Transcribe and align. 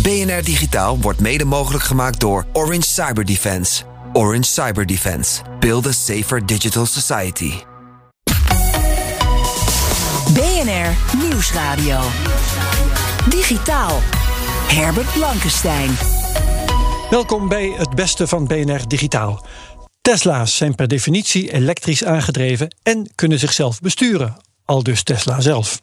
BNR 0.00 0.42
Digitaal 0.44 0.98
wordt 1.00 1.20
mede 1.20 1.44
mogelijk 1.44 1.84
gemaakt 1.84 2.20
door 2.20 2.46
Orange 2.52 2.86
Cyber 2.86 3.24
Defense. 3.24 3.82
Orange 4.12 4.42
Cyber 4.42 4.86
Defense. 4.86 5.42
Build 5.60 5.86
a 5.86 5.92
safer 5.92 6.46
digital 6.46 6.86
society. 6.86 7.52
BNR 10.34 10.96
Nieuwsradio. 11.22 11.98
Digitaal. 13.28 13.98
Herbert 14.68 15.12
Blankenstein. 15.12 15.90
Welkom 17.10 17.48
bij 17.48 17.74
het 17.76 17.94
beste 17.94 18.26
van 18.26 18.46
BNR 18.46 18.88
Digitaal. 18.88 19.46
Tesla's 20.00 20.56
zijn 20.56 20.74
per 20.74 20.88
definitie 20.88 21.52
elektrisch 21.52 22.04
aangedreven 22.04 22.74
en 22.82 23.10
kunnen 23.14 23.38
zichzelf 23.38 23.80
besturen, 23.80 24.36
al 24.64 24.82
dus 24.82 25.02
Tesla 25.02 25.40
zelf. 25.40 25.80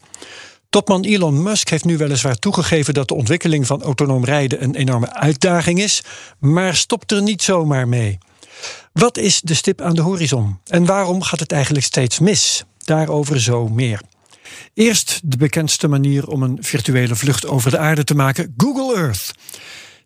Topman 0.70 1.04
Elon 1.04 1.44
Musk 1.44 1.70
heeft 1.70 1.86
nu 1.86 1.98
weliswaar 1.98 2.36
toegegeven 2.36 2.94
dat 2.94 3.08
de 3.08 3.14
ontwikkeling 3.14 3.68
van 3.68 3.84
autonoom 3.84 4.26
rijden 4.26 4.64
een 4.64 4.76
enorme 4.76 5.14
uitdaging 5.14 5.80
is, 5.80 6.04
maar 6.40 6.76
stopt 6.76 7.12
er 7.12 7.22
niet 7.22 7.42
zomaar 7.42 7.88
mee. 7.88 8.18
Wat 8.94 9.18
is 9.18 9.42
de 9.42 9.54
stip 9.54 9.82
aan 9.82 9.96
de 9.96 10.02
horizon 10.02 10.60
en 10.66 10.86
waarom 10.86 11.22
gaat 11.22 11.40
het 11.40 11.52
eigenlijk 11.52 11.86
steeds 11.86 12.20
mis? 12.20 12.64
Daarover 12.78 13.42
zo 13.42 13.68
meer. 13.68 14.02
Eerst 14.74 15.20
de 15.24 15.38
bekendste 15.38 15.88
manier 15.88 16.28
om 16.28 16.44
een 16.44 16.58
virtuele 16.62 17.16
vlucht 17.16 17.48
over 17.48 17.72
de 17.72 17.78
aarde 17.78 18.04
te 18.04 18.16
maken: 18.16 18.54
Google 18.58 18.96
Earth. 18.96 19.32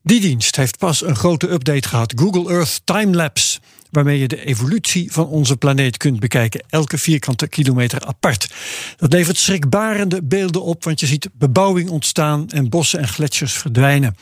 Die 0.03 0.19
dienst 0.19 0.55
heeft 0.55 0.77
pas 0.77 1.03
een 1.03 1.15
grote 1.15 1.51
update 1.51 1.87
gehad: 1.87 2.13
Google 2.15 2.53
Earth 2.53 2.81
Timelapse 2.83 3.59
waarmee 3.93 4.19
je 4.19 4.27
de 4.27 4.45
evolutie 4.45 5.11
van 5.11 5.27
onze 5.27 5.57
planeet 5.57 5.97
kunt 5.97 6.19
bekijken, 6.19 6.63
elke 6.69 6.97
vierkante 6.97 7.47
kilometer 7.47 8.05
apart. 8.05 8.53
Dat 8.97 9.13
levert 9.13 9.37
schrikbarende 9.37 10.23
beelden 10.23 10.63
op, 10.63 10.83
want 10.83 10.99
je 10.99 11.05
ziet 11.05 11.29
bebouwing 11.33 11.89
ontstaan 11.89 12.49
en 12.49 12.69
bossen 12.69 12.99
en 12.99 13.07
gletsjers 13.07 13.53
verdwijnen. 13.53 14.15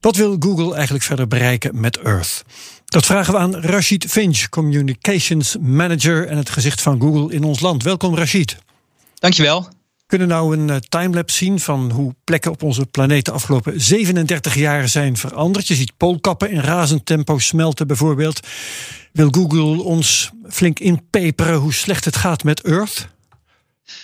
Wat 0.00 0.16
wil 0.16 0.36
Google 0.38 0.74
eigenlijk 0.74 1.04
verder 1.04 1.28
bereiken 1.28 1.80
met 1.80 1.98
Earth? 1.98 2.44
Dat 2.84 3.06
vragen 3.06 3.32
we 3.32 3.38
aan 3.38 3.56
Rashid 3.56 4.04
Finch, 4.04 4.48
Communications 4.48 5.56
Manager 5.60 6.26
en 6.26 6.36
het 6.36 6.50
gezicht 6.50 6.82
van 6.82 7.00
Google 7.00 7.34
in 7.34 7.44
ons 7.44 7.60
land. 7.60 7.82
Welkom 7.82 8.16
Rashid. 8.16 8.56
Dankjewel. 9.14 9.73
Kunnen 10.06 10.28
nou 10.28 10.56
een 10.56 10.80
timelapse 10.88 11.36
zien 11.36 11.60
van 11.60 11.90
hoe 11.90 12.14
plekken 12.24 12.50
op 12.50 12.62
onze 12.62 12.86
planeet 12.86 13.24
de 13.24 13.32
afgelopen 13.32 13.80
37 13.80 14.54
jaar 14.54 14.88
zijn 14.88 15.16
veranderd. 15.16 15.68
Je 15.68 15.74
ziet 15.74 15.96
poolkappen 15.96 16.50
in 16.50 16.60
razend 16.60 17.06
tempo 17.06 17.38
smelten 17.38 17.86
bijvoorbeeld. 17.86 18.40
Wil 19.12 19.28
Google 19.30 19.82
ons 19.82 20.30
flink 20.48 20.78
inpeperen 20.78 21.56
hoe 21.56 21.72
slecht 21.72 22.04
het 22.04 22.16
gaat 22.16 22.44
met 22.44 22.62
Earth? 22.62 23.08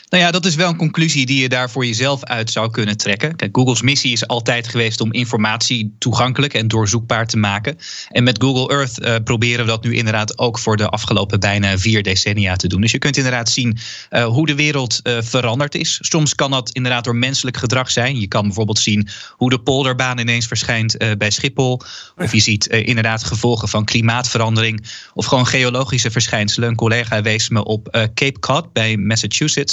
Nou 0.08 0.22
ja, 0.22 0.30
dat 0.30 0.46
is 0.46 0.54
wel 0.54 0.68
een 0.68 0.76
conclusie 0.76 1.26
die 1.26 1.40
je 1.40 1.48
daar 1.48 1.70
voor 1.70 1.86
jezelf 1.86 2.24
uit 2.24 2.50
zou 2.50 2.70
kunnen 2.70 2.96
trekken. 2.96 3.36
Kijk, 3.36 3.56
Google's 3.56 3.82
missie 3.82 4.12
is 4.12 4.26
altijd 4.26 4.68
geweest 4.68 5.00
om 5.00 5.12
informatie 5.12 5.94
toegankelijk 5.98 6.54
en 6.54 6.68
doorzoekbaar 6.68 7.26
te 7.26 7.36
maken. 7.36 7.78
En 8.08 8.24
met 8.24 8.42
Google 8.42 8.76
Earth 8.76 9.00
uh, 9.00 9.14
proberen 9.24 9.64
we 9.64 9.70
dat 9.70 9.84
nu 9.84 9.94
inderdaad 9.94 10.38
ook 10.38 10.58
voor 10.58 10.76
de 10.76 10.88
afgelopen 10.88 11.40
bijna 11.40 11.78
vier 11.78 12.02
decennia 12.02 12.56
te 12.56 12.68
doen. 12.68 12.80
Dus 12.80 12.90
je 12.90 12.98
kunt 12.98 13.16
inderdaad 13.16 13.48
zien 13.48 13.78
uh, 14.10 14.24
hoe 14.24 14.46
de 14.46 14.54
wereld 14.54 15.00
uh, 15.02 15.18
veranderd 15.20 15.74
is. 15.74 15.98
Soms 16.00 16.34
kan 16.34 16.50
dat 16.50 16.70
inderdaad 16.70 17.04
door 17.04 17.16
menselijk 17.16 17.56
gedrag 17.56 17.90
zijn. 17.90 18.20
Je 18.20 18.28
kan 18.28 18.42
bijvoorbeeld 18.42 18.78
zien 18.78 19.08
hoe 19.30 19.50
de 19.50 19.60
polderbaan 19.60 20.18
ineens 20.18 20.46
verschijnt 20.46 20.96
bij 21.18 21.30
Schiphol. 21.30 21.80
Of 22.16 22.32
je 22.32 22.40
ziet 22.40 22.66
inderdaad 22.66 23.24
gevolgen 23.24 23.68
van 23.68 23.84
klimaatverandering. 23.84 24.86
Of 25.14 25.26
gewoon 25.26 25.46
geologische 25.46 26.10
verschijnselen. 26.10 26.68
Een 26.68 26.76
collega 26.76 27.22
wees 27.22 27.48
me 27.48 27.64
op 27.64 27.88
Cape 28.14 28.38
Cod 28.40 28.72
bij 28.72 28.96
Massachusetts. 28.96 29.69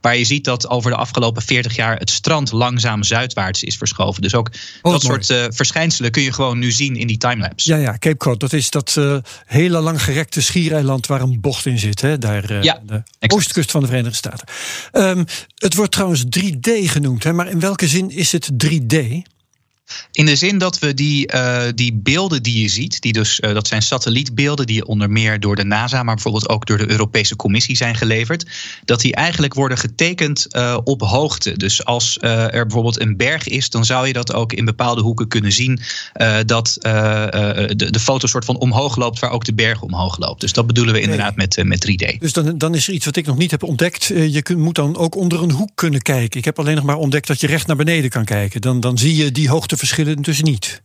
Waar 0.00 0.16
je 0.16 0.24
ziet 0.24 0.44
dat 0.44 0.68
over 0.68 0.90
de 0.90 0.96
afgelopen 0.96 1.42
40 1.42 1.76
jaar 1.76 1.98
het 1.98 2.10
strand 2.10 2.52
langzaam 2.52 3.02
zuidwaarts 3.02 3.62
is 3.62 3.76
verschoven. 3.76 4.22
Dus 4.22 4.34
ook 4.34 4.50
oh, 4.82 4.92
dat 4.92 5.02
soort 5.02 5.30
uh, 5.30 5.44
verschijnselen 5.48 6.10
kun 6.10 6.22
je 6.22 6.32
gewoon 6.32 6.58
nu 6.58 6.70
zien 6.70 6.96
in 6.96 7.06
die 7.06 7.18
timelapse. 7.18 7.70
Ja, 7.70 7.76
ja, 7.76 7.98
Cape 7.98 8.16
Cod, 8.16 8.40
dat 8.40 8.52
is 8.52 8.70
dat 8.70 8.94
uh, 8.98 9.16
hele 9.46 9.80
langgerekte 9.80 10.42
schiereiland 10.42 11.06
waar 11.06 11.20
een 11.20 11.40
bocht 11.40 11.66
in 11.66 11.78
zit. 11.78 12.00
Hè? 12.00 12.18
Daar, 12.18 12.50
uh, 12.50 12.62
ja, 12.62 12.80
de 12.86 12.92
exact. 12.94 13.32
oostkust 13.32 13.70
van 13.70 13.80
de 13.80 13.86
Verenigde 13.86 14.16
Staten. 14.16 14.48
Um, 14.92 15.24
het 15.54 15.74
wordt 15.74 15.92
trouwens 15.92 16.24
3D 16.24 16.70
genoemd, 16.84 17.24
hè? 17.24 17.32
maar 17.32 17.48
in 17.48 17.60
welke 17.60 17.88
zin 17.88 18.10
is 18.10 18.32
het 18.32 18.50
3D? 18.66 18.96
In 20.12 20.26
de 20.26 20.36
zin 20.36 20.58
dat 20.58 20.78
we 20.78 20.94
die, 20.94 21.32
uh, 21.34 21.62
die 21.74 21.94
beelden 21.94 22.42
die 22.42 22.62
je 22.62 22.68
ziet, 22.68 23.00
die 23.00 23.12
dus, 23.12 23.40
uh, 23.40 23.52
dat 23.52 23.66
zijn 23.66 23.82
satellietbeelden 23.82 24.66
die 24.66 24.86
onder 24.86 25.10
meer 25.10 25.40
door 25.40 25.56
de 25.56 25.64
NASA, 25.64 26.02
maar 26.02 26.14
bijvoorbeeld 26.14 26.48
ook 26.48 26.66
door 26.66 26.78
de 26.78 26.90
Europese 26.90 27.36
Commissie 27.36 27.76
zijn 27.76 27.94
geleverd, 27.94 28.46
dat 28.84 29.00
die 29.00 29.14
eigenlijk 29.14 29.54
worden 29.54 29.78
getekend 29.78 30.46
uh, 30.50 30.78
op 30.84 31.02
hoogte. 31.02 31.56
Dus 31.56 31.84
als 31.84 32.18
er 32.20 32.66
bijvoorbeeld 32.66 33.00
een 33.00 33.16
berg 33.16 33.48
is, 33.48 33.70
dan 33.70 33.84
zou 33.84 34.06
je 34.06 34.12
dat 34.12 34.32
ook 34.32 34.52
in 34.52 34.64
bepaalde 34.64 35.02
hoeken 35.02 35.28
kunnen 35.28 35.52
zien, 35.52 35.80
dat 36.46 36.76
de, 36.80 37.88
de 37.90 38.00
foto 38.00 38.26
soort 38.26 38.44
van 38.44 38.58
omhoog 38.58 38.96
loopt, 38.96 39.18
waar 39.18 39.30
ook 39.30 39.44
de 39.44 39.54
berg 39.54 39.82
omhoog 39.82 40.18
loopt. 40.18 40.40
Dus 40.40 40.52
dat 40.52 40.66
bedoelen 40.66 40.94
we 40.94 41.00
inderdaad 41.00 41.36
nee. 41.36 41.48
met, 41.56 41.66
met 41.66 42.14
3D. 42.14 42.18
Dus 42.18 42.32
dan, 42.32 42.58
dan 42.58 42.74
is 42.74 42.88
er 42.88 42.94
iets 42.94 43.04
wat 43.04 43.16
ik 43.16 43.26
nog 43.26 43.36
niet 43.36 43.50
heb 43.50 43.62
ontdekt. 43.62 44.06
je 44.06 44.54
moet 44.56 44.74
dan 44.74 44.96
ook 44.96 45.14
onder 45.14 45.42
een 45.42 45.50
hoek 45.50 45.70
kunnen 45.74 46.02
kijken. 46.02 46.38
Ik 46.38 46.44
heb 46.44 46.58
alleen 46.58 46.74
nog 46.74 46.84
maar 46.84 46.96
ontdekt 46.96 47.26
dat 47.26 47.40
je 47.40 47.46
recht 47.46 47.66
naar 47.66 47.76
beneden 47.76 48.10
kan 48.10 48.24
kijken. 48.24 48.60
Dan, 48.60 48.80
dan 48.80 48.98
zie 48.98 49.16
je 49.16 49.32
die 49.32 49.48
hoogte 49.48 49.76
verschillen 49.80 50.22
dus 50.22 50.42
niet. 50.42 50.82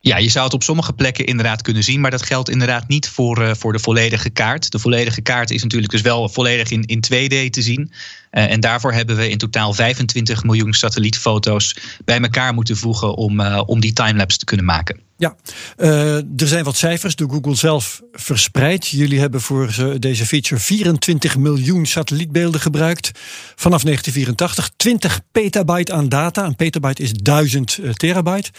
Ja, 0.00 0.16
je 0.16 0.28
zou 0.28 0.44
het 0.44 0.54
op 0.54 0.62
sommige 0.62 0.92
plekken 0.92 1.26
inderdaad 1.26 1.62
kunnen 1.62 1.82
zien, 1.82 2.00
maar 2.00 2.10
dat 2.10 2.22
geldt 2.22 2.48
inderdaad 2.48 2.88
niet 2.88 3.08
voor, 3.08 3.42
uh, 3.42 3.50
voor 3.54 3.72
de 3.72 3.78
volledige 3.78 4.30
kaart. 4.30 4.70
De 4.70 4.78
volledige 4.78 5.20
kaart 5.20 5.50
is 5.50 5.62
natuurlijk 5.62 5.92
dus 5.92 6.00
wel 6.00 6.28
volledig 6.28 6.70
in, 6.70 6.84
in 6.84 7.04
2D 7.04 7.50
te 7.50 7.62
zien. 7.62 7.92
Uh, 8.30 8.50
en 8.50 8.60
daarvoor 8.60 8.92
hebben 8.92 9.16
we 9.16 9.30
in 9.30 9.38
totaal 9.38 9.72
25 9.72 10.44
miljoen 10.44 10.72
satellietfoto's 10.72 11.76
bij 12.04 12.20
elkaar 12.20 12.54
moeten 12.54 12.76
voegen 12.76 13.14
om, 13.14 13.40
uh, 13.40 13.62
om 13.66 13.80
die 13.80 13.92
timelapse 13.92 14.38
te 14.38 14.44
kunnen 14.44 14.66
maken. 14.66 15.00
Ja, 15.16 15.36
uh, 15.76 16.16
er 16.16 16.46
zijn 16.46 16.64
wat 16.64 16.76
cijfers 16.76 17.16
door 17.16 17.30
Google 17.30 17.54
zelf 17.54 18.02
verspreid. 18.12 18.88
Jullie 18.88 19.20
hebben 19.20 19.40
voor 19.40 19.96
deze 19.98 20.26
feature 20.26 20.60
24 20.60 21.36
miljoen 21.36 21.86
satellietbeelden 21.86 22.60
gebruikt 22.60 23.10
vanaf 23.54 23.82
1984. 23.82 24.70
20 24.76 25.20
petabyte 25.32 25.92
aan 25.92 26.08
data. 26.08 26.44
Een 26.44 26.56
petabyte 26.56 27.02
is 27.02 27.12
1000 27.12 27.78
terabyte. 27.92 28.50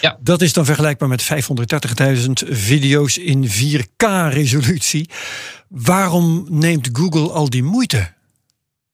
Ja. 0.00 0.18
Dat 0.20 0.42
is 0.42 0.52
dan 0.52 0.64
vergelijkbaar 0.64 1.08
met 1.08 1.22
530.000 1.22 2.32
video's 2.48 3.16
in 3.16 3.48
4K-resolutie. 3.48 5.08
Waarom 5.68 6.46
neemt 6.50 6.88
Google 6.92 7.30
al 7.30 7.50
die 7.50 7.62
moeite? 7.62 8.13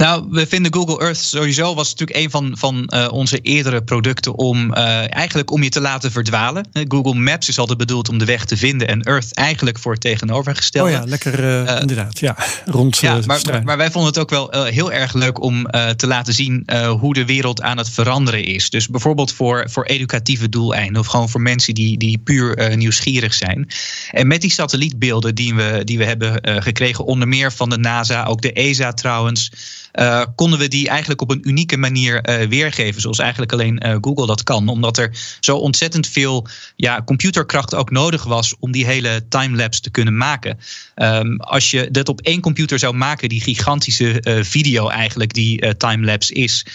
Nou, 0.00 0.26
we 0.30 0.46
vinden 0.46 0.74
Google 0.74 1.00
Earth 1.00 1.18
sowieso 1.18 1.74
was 1.74 1.90
natuurlijk 1.90 2.18
een 2.18 2.30
van, 2.30 2.52
van 2.58 2.90
uh, 2.94 3.08
onze 3.12 3.38
eerdere 3.40 3.82
producten 3.82 4.34
om 4.34 4.74
uh, 4.74 5.14
eigenlijk 5.14 5.50
om 5.50 5.62
je 5.62 5.68
te 5.68 5.80
laten 5.80 6.12
verdwalen. 6.12 6.68
Google 6.88 7.14
Maps 7.14 7.48
is 7.48 7.58
altijd 7.58 7.78
bedoeld 7.78 8.08
om 8.08 8.18
de 8.18 8.24
weg 8.24 8.44
te 8.44 8.56
vinden 8.56 8.88
en 8.88 9.02
Earth 9.02 9.34
eigenlijk 9.34 9.78
voor 9.78 9.92
het 9.92 10.00
tegenovergestelde. 10.00 10.90
Oh 10.90 10.96
ja, 10.96 11.04
lekker 11.04 11.44
uh, 11.44 11.80
inderdaad. 11.80 12.18
Ja, 12.18 12.36
rond. 12.66 12.98
Ja, 12.98 13.18
maar, 13.26 13.40
maar, 13.50 13.64
maar, 13.64 13.76
wij 13.76 13.90
vonden 13.90 14.10
het 14.10 14.20
ook 14.20 14.30
wel 14.30 14.64
heel 14.64 14.92
erg 14.92 15.12
leuk 15.12 15.42
om 15.42 15.66
te 15.96 16.06
laten 16.06 16.34
zien 16.34 16.68
hoe 16.98 17.14
de 17.14 17.24
wereld 17.24 17.62
aan 17.62 17.78
het 17.78 17.90
veranderen 17.90 18.44
is. 18.44 18.70
Dus 18.70 18.88
bijvoorbeeld 18.88 19.32
voor, 19.32 19.66
voor 19.70 19.84
educatieve 19.84 20.48
doeleinden 20.48 21.00
of 21.00 21.06
gewoon 21.06 21.28
voor 21.28 21.40
mensen 21.40 21.74
die, 21.74 21.98
die 21.98 22.18
puur 22.18 22.76
nieuwsgierig 22.76 23.34
zijn. 23.34 23.68
En 24.10 24.26
met 24.26 24.40
die 24.40 24.50
satellietbeelden 24.50 25.34
die 25.34 25.54
we, 25.54 25.80
die 25.84 25.98
we 25.98 26.04
hebben 26.04 26.62
gekregen, 26.62 27.04
onder 27.04 27.28
meer 27.28 27.52
van 27.52 27.70
de 27.70 27.78
NASA, 27.78 28.24
ook 28.24 28.42
de 28.42 28.52
ESA 28.52 28.92
trouwens. 28.92 29.50
Uh, 29.94 30.22
konden 30.34 30.58
we 30.58 30.68
die 30.68 30.88
eigenlijk 30.88 31.20
op 31.20 31.30
een 31.30 31.48
unieke 31.48 31.76
manier 31.76 32.40
uh, 32.40 32.48
weergeven. 32.48 33.00
Zoals 33.00 33.18
eigenlijk 33.18 33.52
alleen 33.52 33.82
uh, 33.86 33.96
Google 34.00 34.26
dat 34.26 34.42
kan. 34.42 34.68
Omdat 34.68 34.98
er 34.98 35.10
zo 35.40 35.56
ontzettend 35.56 36.06
veel 36.06 36.46
ja, 36.76 37.02
computerkracht 37.04 37.74
ook 37.74 37.90
nodig 37.90 38.24
was 38.24 38.54
om 38.58 38.72
die 38.72 38.86
hele 38.86 39.22
timelapse 39.28 39.80
te 39.80 39.90
kunnen 39.90 40.16
maken. 40.16 40.58
Um, 40.96 41.40
als 41.40 41.70
je 41.70 41.90
dat 41.90 42.08
op 42.08 42.20
één 42.20 42.40
computer 42.40 42.78
zou 42.78 42.94
maken, 42.94 43.28
die 43.28 43.40
gigantische 43.40 44.38
video 44.42 44.88
eigenlijk 44.88 45.32
die 45.34 45.76
timelapse 45.76 46.34
is, 46.34 46.66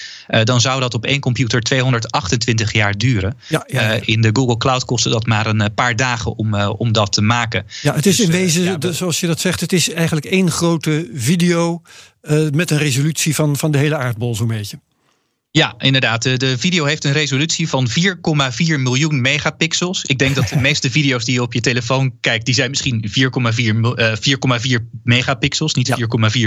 dan 0.44 0.62
zou 0.62 0.80
dat 0.80 0.94
op 0.94 1.06
één 1.06 1.20
computer 1.20 1.62
228 1.62 2.74
jaar 2.74 2.98
duren. 2.98 3.38
Ja, 3.48 3.64
ja, 3.68 3.82
ja. 3.82 4.00
in 4.06 4.22
de 4.22 4.30
Google 4.34 4.58
Cloud 4.58 4.86
kostte 4.86 5.10
dat 5.10 5.26
maar 5.26 5.46
een 5.46 5.74
paar 5.74 5.96
dagen 5.96 6.38
om, 6.38 6.56
om 6.56 6.92
dat 6.92 7.12
te 7.12 7.22
maken. 7.22 7.66
Ja, 7.82 7.96
het 7.96 8.06
is 8.06 8.16
dus, 8.16 8.26
in 8.26 8.32
wezen, 8.32 8.64
ja, 8.64 8.92
zoals 8.92 9.20
je 9.20 9.28
dat 9.28 9.40
zegt, 9.40 9.60
het 9.60 9.74
is 9.74 9.90
eigenlijk 9.90 10.26
één 10.26 10.52
grote 10.52 11.10
video. 11.14 11.82
Uh, 12.30 12.50
met 12.50 12.72
een 12.72 12.78
resolutie 12.78 13.36
van, 13.36 13.58
van 13.58 13.72
de 13.72 13.78
hele 13.78 13.96
aardbol, 13.96 14.36
zo'n 14.36 14.48
beetje. 14.48 14.80
Ja, 15.56 15.76
inderdaad. 15.78 16.24
De, 16.24 16.38
de, 16.38 16.58
video 16.58 16.86
heeft 16.86 17.04
een 17.04 17.12
resolutie 17.12 17.70
van 17.70 17.88
4,4 17.90 17.96
miljoen 18.80 19.22
megapixels. 19.22 20.04
Ik 20.04 20.18
denk 20.18 20.36
dat 20.36 20.48
de 20.48 20.60
meeste 20.70 20.92
video's 20.92 21.26
die 21.26 21.34
je 21.34 21.42
op 21.42 21.54
je 21.54 21.62
telefoon 21.62 22.14
kijkt, 22.20 22.46
die 22.46 22.54
zijn 22.54 22.70
misschien 22.70 23.06
4,4 23.10 23.64
uh, 23.64 24.78
megapixels, 25.04 25.74
niet 25.74 25.88
ja. 25.88 25.98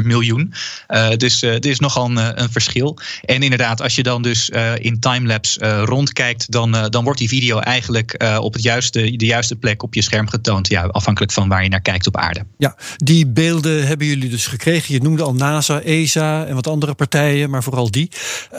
4,4 0.01 0.07
miljoen. 0.07 0.53
Uh, 0.89 1.09
dus 1.17 1.43
uh, 1.43 1.55
er 1.55 1.67
is 1.67 1.79
nogal 1.79 2.05
een, 2.05 2.43
een, 2.43 2.51
verschil. 2.51 2.99
En 3.25 3.43
inderdaad, 3.43 3.83
als 3.83 3.95
je 3.95 4.03
dan 4.03 4.23
dus 4.23 4.51
in 4.79 5.01
timelapse 5.01 5.81
rondkijkt, 5.81 6.51
dan, 6.53 6.87
dan 6.91 7.05
wordt 7.05 7.19
die 7.19 7.29
video 7.29 7.59
eigenlijk 7.59 8.25
op 8.41 8.53
het 8.53 8.63
juiste, 8.63 9.17
de 9.17 9.27
juiste 9.27 9.57
plek 9.57 9.83
op 9.83 9.95
je 9.95 10.03
scherm 10.03 10.29
getoond. 10.29 10.69
Ja, 10.69 10.83
afhankelijk 10.83 11.33
van 11.33 11.49
waar 11.49 11.63
je 11.63 11.69
naar 11.69 11.81
kijkt 11.81 12.07
op 12.07 12.17
aarde. 12.17 12.45
Ja, 12.59 12.77
die 12.97 13.27
beelden 13.27 13.87
hebben 13.87 14.07
jullie 14.07 14.29
dus 14.29 14.47
gekregen. 14.47 14.95
Je 14.95 15.01
noemde 15.01 15.23
al 15.23 15.35
NASA, 15.35 15.81
ESA 15.81 16.47
en 16.47 16.55
wat 16.55 16.67
andere 16.67 16.95
partijen, 16.95 17.51
maar 17.51 17.63
vooral 17.63 17.91
die. 17.91 18.11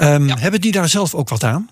Um, 0.02 0.28
ja. 0.28 0.38
Hebben 0.40 0.62
die 0.62 0.72
daar 0.72 0.90
zelf 0.90 1.16
ook 1.16 1.30
wat 1.30 1.44
aan? 1.44 1.70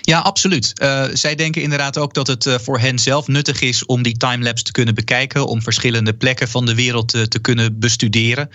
Ja, 0.00 0.18
absoluut. 0.18 0.72
Uh, 0.82 1.04
zij 1.12 1.34
denken 1.34 1.62
inderdaad 1.62 1.98
ook 1.98 2.14
dat 2.14 2.26
het 2.26 2.46
uh, 2.46 2.54
voor 2.58 2.78
hen 2.78 2.98
zelf 2.98 3.26
nuttig 3.26 3.60
is 3.60 3.86
om 3.86 4.02
die 4.02 4.16
timelapse 4.16 4.64
te 4.64 4.72
kunnen 4.72 4.94
bekijken, 4.94 5.46
om 5.46 5.62
verschillende 5.62 6.14
plekken 6.14 6.48
van 6.48 6.66
de 6.66 6.74
wereld 6.74 7.08
te, 7.08 7.28
te 7.28 7.38
kunnen 7.38 7.78
bestuderen. 7.78 8.50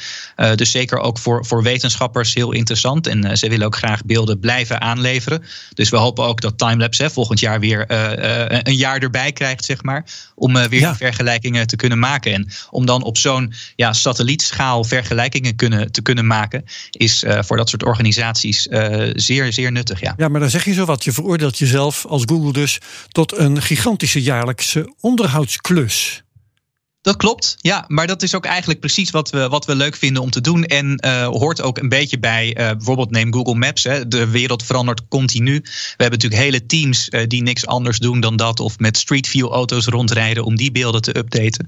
Dus 0.56 0.72
zeker 0.72 0.98
ook 0.98 1.20
voor, 1.20 1.46
voor 1.46 1.64
wetenschappers 1.64 2.34
heel 2.34 2.52
interessant. 2.52 3.08
En 3.08 3.38
zij 3.38 3.50
willen 3.50 3.66
ook 3.66 3.76
graag 3.76 4.06
beelden 4.06 4.40
blijven 4.40 4.82
aanleveren. 4.82 5.44
Dus 5.74 5.90
we 5.90 5.98
hopen 5.98 6.26
ook 6.26 6.42
dat 6.42 6.58
timelapse 6.58 7.04
hè, 7.04 7.10
volgend 7.10 7.40
jaar 7.40 7.60
weer 7.60 7.86
een 8.68 8.76
jaar 8.76 9.00
erbij 9.00 9.32
krijgt, 9.32 9.66
zeg 9.66 9.84
maar. 9.84 10.06
Om 10.36 10.54
weer 10.54 10.80
ja. 10.80 10.96
vergelijkingen 10.96 11.68
te 11.68 11.76
kunnen 11.76 12.00
maken. 12.00 12.34
En 12.34 12.48
om 12.70 12.86
dan 12.86 13.04
op 13.04 13.18
zo'n 13.18 13.54
ja, 13.76 13.94
satellietschaal 13.94 14.84
vergelijkingen 14.84 15.56
kunnen, 15.56 15.92
te 15.92 16.02
kunnen 16.02 16.28
maken, 16.28 16.66
is 16.92 17.24
voor 17.40 17.58
dat 17.58 17.70
soort 17.70 17.84
organisaties 17.84 18.68
zeer, 19.14 19.54
zeer 19.54 19.72
nuttig. 19.72 20.02
Ja. 20.02 20.14
ja, 20.18 20.28
maar 20.28 20.40
dan 20.40 20.50
zeg 20.50 20.66
je 20.66 20.74
zo 20.74 20.86
wat. 20.86 21.04
Je 21.04 21.12
veroordeelt 21.20 21.58
jezelf 21.58 22.06
als 22.06 22.24
Google 22.26 22.54
dus 22.54 22.80
tot 23.08 23.38
een 23.38 23.62
gigantische 23.62 24.22
jaarlijkse 24.22 24.94
onderhoudsklus. 25.00 26.24
Dat 27.02 27.16
klopt, 27.16 27.56
ja. 27.58 27.86
Maar 27.88 28.08
dat 28.08 28.24
is 28.24 28.36
ook 28.36 28.46
eigenlijk 28.46 28.80
precies 28.80 29.10
wat 29.10 29.30
we, 29.30 29.48
wat 29.48 29.66
we 29.66 29.76
leuk 29.76 29.96
vinden 29.96 30.22
om 30.22 30.30
te 30.30 30.42
doen. 30.42 30.64
En 30.64 31.04
uh, 31.06 31.28
hoort 31.28 31.62
ook 31.62 31.78
een 31.78 31.90
beetje 31.90 32.20
bij, 32.20 32.48
uh, 32.48 32.54
bijvoorbeeld 32.54 33.12
neem 33.12 33.34
Google 33.34 33.56
Maps. 33.56 33.84
Hè. 33.84 34.08
De 34.08 34.28
wereld 34.28 34.64
verandert 34.64 35.08
continu. 35.08 35.60
We 35.62 36.04
hebben 36.04 36.20
natuurlijk 36.20 36.42
hele 36.42 36.66
teams 36.66 37.08
uh, 37.10 37.22
die 37.28 37.42
niks 37.42 37.66
anders 37.66 38.00
doen 38.00 38.20
dan 38.20 38.36
dat. 38.36 38.60
Of 38.60 38.80
met 38.80 38.98
Street 38.98 39.28
View 39.28 39.48
auto's 39.48 39.86
rondrijden 39.86 40.44
om 40.44 40.56
die 40.56 40.72
beelden 40.72 41.02
te 41.02 41.18
updaten. 41.18 41.68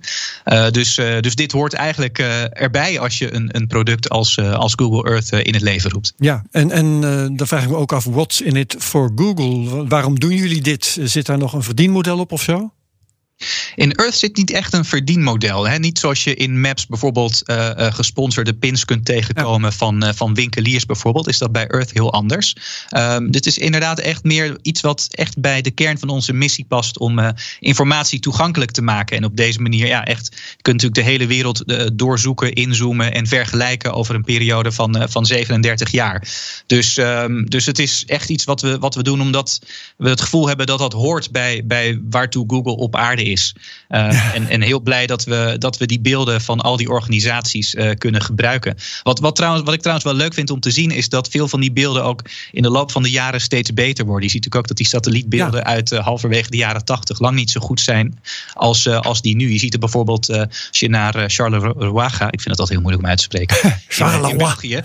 dus, 0.71 0.95
dus 0.95 1.35
dit 1.35 1.51
hoort 1.51 1.73
eigenlijk 1.73 2.17
erbij 2.53 2.99
als 2.99 3.17
je 3.17 3.33
een, 3.33 3.49
een 3.51 3.67
product 3.67 4.09
als, 4.09 4.39
als 4.39 4.73
Google 4.75 5.11
Earth 5.11 5.31
in 5.31 5.53
het 5.53 5.63
leven 5.63 5.91
roept. 5.91 6.13
Ja, 6.17 6.43
en, 6.51 6.71
en 6.71 7.01
dan 7.35 7.47
vraag 7.47 7.63
ik 7.63 7.69
me 7.69 7.75
ook 7.75 7.93
af, 7.93 8.03
what's 8.03 8.41
in 8.41 8.55
it 8.55 8.75
for 8.79 9.11
Google? 9.15 9.87
Waarom 9.87 10.19
doen 10.19 10.35
jullie 10.35 10.61
dit? 10.61 10.97
Zit 11.03 11.25
daar 11.25 11.37
nog 11.37 11.53
een 11.53 11.63
verdienmodel 11.63 12.19
op 12.19 12.31
of 12.31 12.41
zo? 12.41 12.71
In 13.75 13.91
Earth 13.91 14.15
zit 14.15 14.37
niet 14.37 14.51
echt 14.51 14.73
een 14.73 14.85
verdienmodel. 14.85 15.67
Hè? 15.67 15.77
Niet 15.77 15.99
zoals 15.99 16.23
je 16.23 16.35
in 16.35 16.61
Maps 16.61 16.87
bijvoorbeeld 16.87 17.41
uh, 17.45 17.69
uh, 17.77 17.93
gesponsorde 17.93 18.53
pins 18.53 18.85
kunt 18.85 19.05
tegenkomen 19.05 19.69
ja. 19.69 19.75
van, 19.75 20.03
uh, 20.03 20.09
van 20.13 20.33
winkeliers 20.33 20.85
bijvoorbeeld. 20.85 21.27
Is 21.27 21.37
dat 21.37 21.51
bij 21.51 21.67
Earth 21.67 21.91
heel 21.91 22.13
anders. 22.13 22.55
Um, 22.97 23.31
dit 23.31 23.45
is 23.45 23.57
inderdaad 23.57 23.99
echt 23.99 24.23
meer 24.23 24.57
iets 24.61 24.81
wat 24.81 25.07
echt 25.11 25.39
bij 25.39 25.61
de 25.61 25.71
kern 25.71 25.99
van 25.99 26.09
onze 26.09 26.33
missie 26.33 26.65
past 26.67 26.97
om 26.97 27.33
informatie 27.59 28.19
toegankelijk 28.19 28.71
te 28.71 28.81
maken. 28.81 29.17
En 29.17 29.23
op 29.23 29.37
deze 29.37 29.61
manier, 29.61 29.87
ja, 29.87 30.05
echt, 30.05 30.25
je 30.31 30.61
kunt 30.61 30.81
natuurlijk 30.81 31.07
de 31.07 31.11
hele 31.11 31.27
wereld 31.27 31.63
doorzoeken, 31.97 32.53
inzoomen 32.53 33.13
en 33.13 33.27
vergelijken 33.27 33.93
over 33.93 34.15
een 34.15 34.23
periode 34.23 34.71
van, 34.71 35.05
van 35.09 35.25
37 35.25 35.91
jaar. 35.91 36.27
Dus, 36.65 36.97
um, 36.97 37.49
dus 37.49 37.65
het 37.65 37.79
is 37.79 38.03
echt 38.05 38.29
iets 38.29 38.43
wat 38.43 38.61
we, 38.61 38.77
wat 38.79 38.95
we 38.95 39.03
doen 39.03 39.21
omdat 39.21 39.61
we 39.97 40.09
het 40.09 40.21
gevoel 40.21 40.47
hebben 40.47 40.65
dat 40.65 40.79
dat 40.79 40.93
hoort 40.93 41.31
bij, 41.31 41.61
bij 41.65 42.01
waartoe 42.09 42.43
Google 42.47 42.75
op 42.75 42.95
aarde 42.95 43.23
is 43.23 43.30
is. 43.31 43.55
Uh, 43.89 44.35
en, 44.35 44.47
en 44.47 44.61
heel 44.61 44.79
blij 44.79 45.07
dat 45.07 45.23
we, 45.23 45.55
dat 45.57 45.77
we 45.77 45.85
die 45.85 45.99
beelden 45.99 46.41
van 46.41 46.61
al 46.61 46.77
die 46.77 46.89
organisaties 46.89 47.75
uh, 47.75 47.91
kunnen 47.97 48.21
gebruiken. 48.21 48.75
Wat, 49.03 49.19
wat, 49.19 49.35
trouwens, 49.35 49.63
wat 49.63 49.73
ik 49.73 49.79
trouwens 49.79 50.07
wel 50.07 50.15
leuk 50.15 50.33
vind 50.33 50.49
om 50.49 50.59
te 50.59 50.71
zien, 50.71 50.91
is 50.91 51.09
dat 51.09 51.27
veel 51.27 51.47
van 51.47 51.59
die 51.59 51.71
beelden 51.71 52.03
ook 52.03 52.21
in 52.51 52.61
de 52.61 52.69
loop 52.69 52.91
van 52.91 53.03
de 53.03 53.09
jaren 53.09 53.41
steeds 53.41 53.73
beter 53.73 54.05
worden. 54.05 54.23
Je 54.23 54.31
ziet 54.31 54.43
natuurlijk 54.43 54.55
ook 54.55 54.67
dat 54.67 54.77
die 54.77 54.85
satellietbeelden 54.85 55.59
ja. 55.59 55.65
uit 55.65 55.91
uh, 55.91 55.99
halverwege 55.99 56.49
de 56.49 56.57
jaren 56.57 56.85
tachtig 56.85 57.19
lang 57.19 57.35
niet 57.35 57.51
zo 57.51 57.59
goed 57.59 57.79
zijn 57.79 58.19
als, 58.53 58.87
als 58.87 59.21
die 59.21 59.35
nu. 59.35 59.51
Je 59.51 59.59
ziet 59.59 59.73
er 59.73 59.79
bijvoorbeeld, 59.79 60.29
als 60.29 60.79
je 60.79 60.89
naar 60.89 61.29
Charleroi 61.29 62.09
gaat, 62.09 62.33
ik 62.33 62.41
vind 62.41 62.57
het 62.57 62.59
altijd 62.59 62.69
heel 62.69 62.81
moeilijk 62.81 63.03
om 63.03 63.09
uit 63.09 63.17
te 63.17 63.23
spreken. 63.23 63.57
Charleroi. 63.87 64.35
België. 64.35 64.81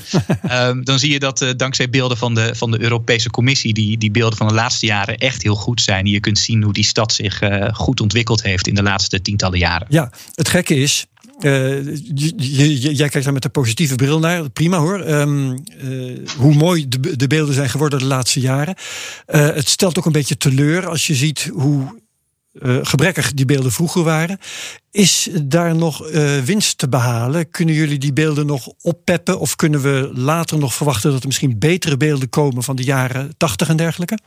um, 0.50 0.84
dan 0.84 0.98
zie 0.98 1.12
je 1.12 1.18
dat 1.18 1.54
dankzij 1.56 1.90
beelden 1.90 2.16
van 2.16 2.34
de, 2.34 2.54
van 2.54 2.70
de 2.70 2.80
Europese 2.80 3.30
Commissie, 3.30 3.74
die, 3.74 3.98
die 3.98 4.10
beelden 4.10 4.38
van 4.38 4.48
de 4.48 4.54
laatste 4.54 4.86
jaren 4.86 5.18
echt 5.18 5.42
heel 5.42 5.54
goed 5.54 5.80
zijn. 5.80 6.06
Je 6.06 6.20
kunt 6.20 6.38
zien 6.38 6.62
hoe 6.62 6.72
die 6.72 6.84
stad 6.84 7.12
zich 7.12 7.40
goed 7.72 8.00
ontwikkeld 8.00 8.35
heeft 8.42 8.66
in 8.66 8.74
de 8.74 8.82
laatste 8.82 9.22
tientallen 9.22 9.58
jaren. 9.58 9.86
Ja, 9.90 10.10
het 10.34 10.48
gekke 10.48 10.74
is. 10.74 11.06
Uh, 11.40 11.96
jij 12.96 13.08
kijkt 13.08 13.24
daar 13.24 13.32
met 13.32 13.44
een 13.44 13.50
positieve 13.50 13.94
bril 13.94 14.18
naar. 14.18 14.50
Prima 14.50 14.78
hoor. 14.78 15.00
Um, 15.08 15.62
uh, 15.82 16.28
hoe 16.36 16.54
mooi 16.54 16.88
de, 16.88 17.16
de, 17.16 17.26
beelden 17.26 17.54
zijn 17.54 17.68
geworden 17.68 17.98
de 17.98 18.04
laatste 18.04 18.40
jaren. 18.40 18.74
Uh, 19.26 19.46
het 19.46 19.68
stelt 19.68 19.98
ook 19.98 20.06
een 20.06 20.12
beetje 20.12 20.36
teleur 20.36 20.88
als 20.88 21.06
je 21.06 21.14
ziet 21.14 21.50
hoe 21.52 22.04
gebrekkig 22.82 23.32
die 23.32 23.44
beelden 23.44 23.72
vroeger 23.72 24.02
waren. 24.02 24.38
Is 24.90 25.28
daar 25.42 25.74
nog 25.74 26.08
winst 26.44 26.78
te 26.78 26.88
behalen? 26.88 27.50
Kunnen 27.50 27.74
jullie 27.74 27.98
die 27.98 28.12
beelden 28.12 28.46
nog 28.46 28.68
oppeppen? 28.80 29.38
Of 29.38 29.56
kunnen 29.56 29.82
we 29.82 30.10
later 30.14 30.58
nog 30.58 30.74
verwachten 30.74 31.10
dat 31.10 31.20
er 31.20 31.26
misschien 31.26 31.58
betere 31.58 31.96
beelden 31.96 32.28
komen 32.28 32.62
van 32.62 32.76
de 32.76 32.84
jaren 32.84 33.34
80 33.36 33.68
en 33.68 33.76
dergelijke? 33.76 34.18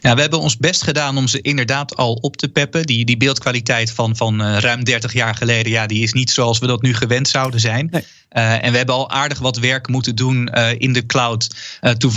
Ja, 0.00 0.14
we 0.14 0.20
hebben 0.20 0.40
ons 0.40 0.56
best 0.56 0.82
gedaan 0.82 1.16
om 1.16 1.28
ze 1.28 1.40
inderdaad 1.40 1.96
al 1.96 2.12
op 2.12 2.36
te 2.36 2.48
peppen. 2.48 2.86
Die, 2.86 3.04
die 3.04 3.16
beeldkwaliteit 3.16 3.92
van, 3.92 4.16
van 4.16 4.40
uh, 4.40 4.58
ruim 4.58 4.84
30 4.84 5.12
jaar 5.12 5.34
geleden, 5.34 5.72
ja, 5.72 5.86
die 5.86 6.02
is 6.02 6.12
niet 6.12 6.30
zoals 6.30 6.58
we 6.58 6.66
dat 6.66 6.82
nu 6.82 6.94
gewend 6.94 7.28
zouden 7.28 7.60
zijn. 7.60 7.88
Nee. 7.90 8.04
Uh, 8.32 8.64
en 8.64 8.70
we 8.70 8.76
hebben 8.76 8.94
al 8.94 9.10
aardig 9.10 9.38
wat 9.38 9.58
werk 9.58 9.88
moeten 9.88 10.14
doen 10.14 10.50
uh, 10.54 10.68
in 10.78 10.92
de 10.92 11.06
cloud. 11.06 11.54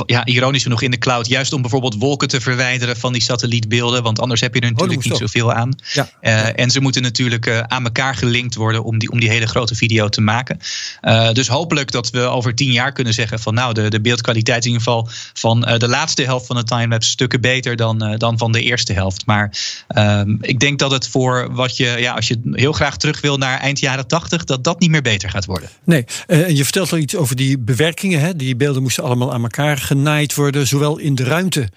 ja, 0.05 0.25
ironisch 0.25 0.63
genoeg 0.63 0.81
in 0.81 0.91
de 0.91 0.97
cloud. 0.97 1.27
Juist 1.27 1.53
om 1.53 1.61
bijvoorbeeld 1.61 1.95
wolken 1.95 2.27
te 2.27 2.41
verwijderen 2.41 2.97
van 2.97 3.13
die 3.13 3.21
satellietbeelden. 3.21 4.03
Want 4.03 4.19
anders 4.19 4.41
heb 4.41 4.53
je 4.53 4.61
er 4.61 4.71
natuurlijk 4.71 4.99
oh, 4.99 5.09
niet 5.09 5.19
zoveel 5.19 5.53
aan. 5.53 5.75
Ja. 5.93 6.09
en 6.53 6.69
ze 6.69 6.81
moeten 6.81 7.01
natuurlijk 7.01 7.63
aan 7.67 7.83
elkaar 7.83 8.15
gelinkt 8.15 8.55
worden 8.55 8.83
om 8.83 8.97
die, 8.97 9.11
om 9.11 9.19
die 9.19 9.29
hele 9.29 9.45
grote 9.45 9.75
video 9.75 10.09
te 10.09 10.21
maken. 10.21 10.59
dus 11.33 11.47
hopelijk 11.47 11.91
dat 11.91 12.09
we 12.09 12.19
over 12.19 12.55
tien 12.55 12.71
jaar 12.71 12.91
kunnen 12.91 13.13
zeggen 13.13 13.39
van 13.39 13.53
nou, 13.53 13.73
de, 13.73 13.89
de 13.89 14.01
beeldkwaliteit 14.01 14.65
in 14.65 14.71
ieder 14.71 14.83
geval 14.83 15.09
van 15.33 15.61
de 15.61 15.87
laatste 15.87 16.23
helft 16.23 16.45
van 16.45 16.55
de 16.55 16.63
timelapse 16.63 17.09
stukken 17.09 17.41
beter 17.49 17.75
dan, 17.75 18.03
uh, 18.03 18.17
dan 18.17 18.37
van 18.37 18.51
de 18.51 18.61
eerste 18.61 18.93
helft. 18.93 19.25
Maar 19.25 19.57
um, 19.97 20.37
ik 20.41 20.59
denk 20.59 20.79
dat 20.79 20.91
het 20.91 21.07
voor 21.07 21.53
wat 21.53 21.77
je, 21.77 21.95
ja, 21.99 22.13
als 22.13 22.27
je 22.27 22.39
heel 22.51 22.73
graag 22.73 22.97
terug 22.97 23.21
wil 23.21 23.37
naar 23.37 23.59
eind 23.59 23.79
jaren 23.79 24.07
tachtig, 24.07 24.43
dat 24.43 24.63
dat 24.63 24.79
niet 24.79 24.89
meer 24.89 25.01
beter 25.01 25.29
gaat 25.29 25.45
worden. 25.45 25.69
Nee, 25.83 26.05
uh, 26.27 26.47
en 26.47 26.55
je 26.55 26.63
vertelt 26.63 26.91
al 26.91 26.97
iets 26.97 27.15
over 27.15 27.35
die 27.35 27.57
bewerkingen. 27.57 28.19
Hè? 28.19 28.35
Die 28.35 28.55
beelden 28.55 28.81
moesten 28.81 29.03
allemaal 29.03 29.33
aan 29.33 29.43
elkaar 29.43 29.77
genaaid 29.77 30.35
worden, 30.35 30.67
zowel 30.67 30.97
in 30.97 31.15
de 31.15 31.23
ruimte 31.23 31.69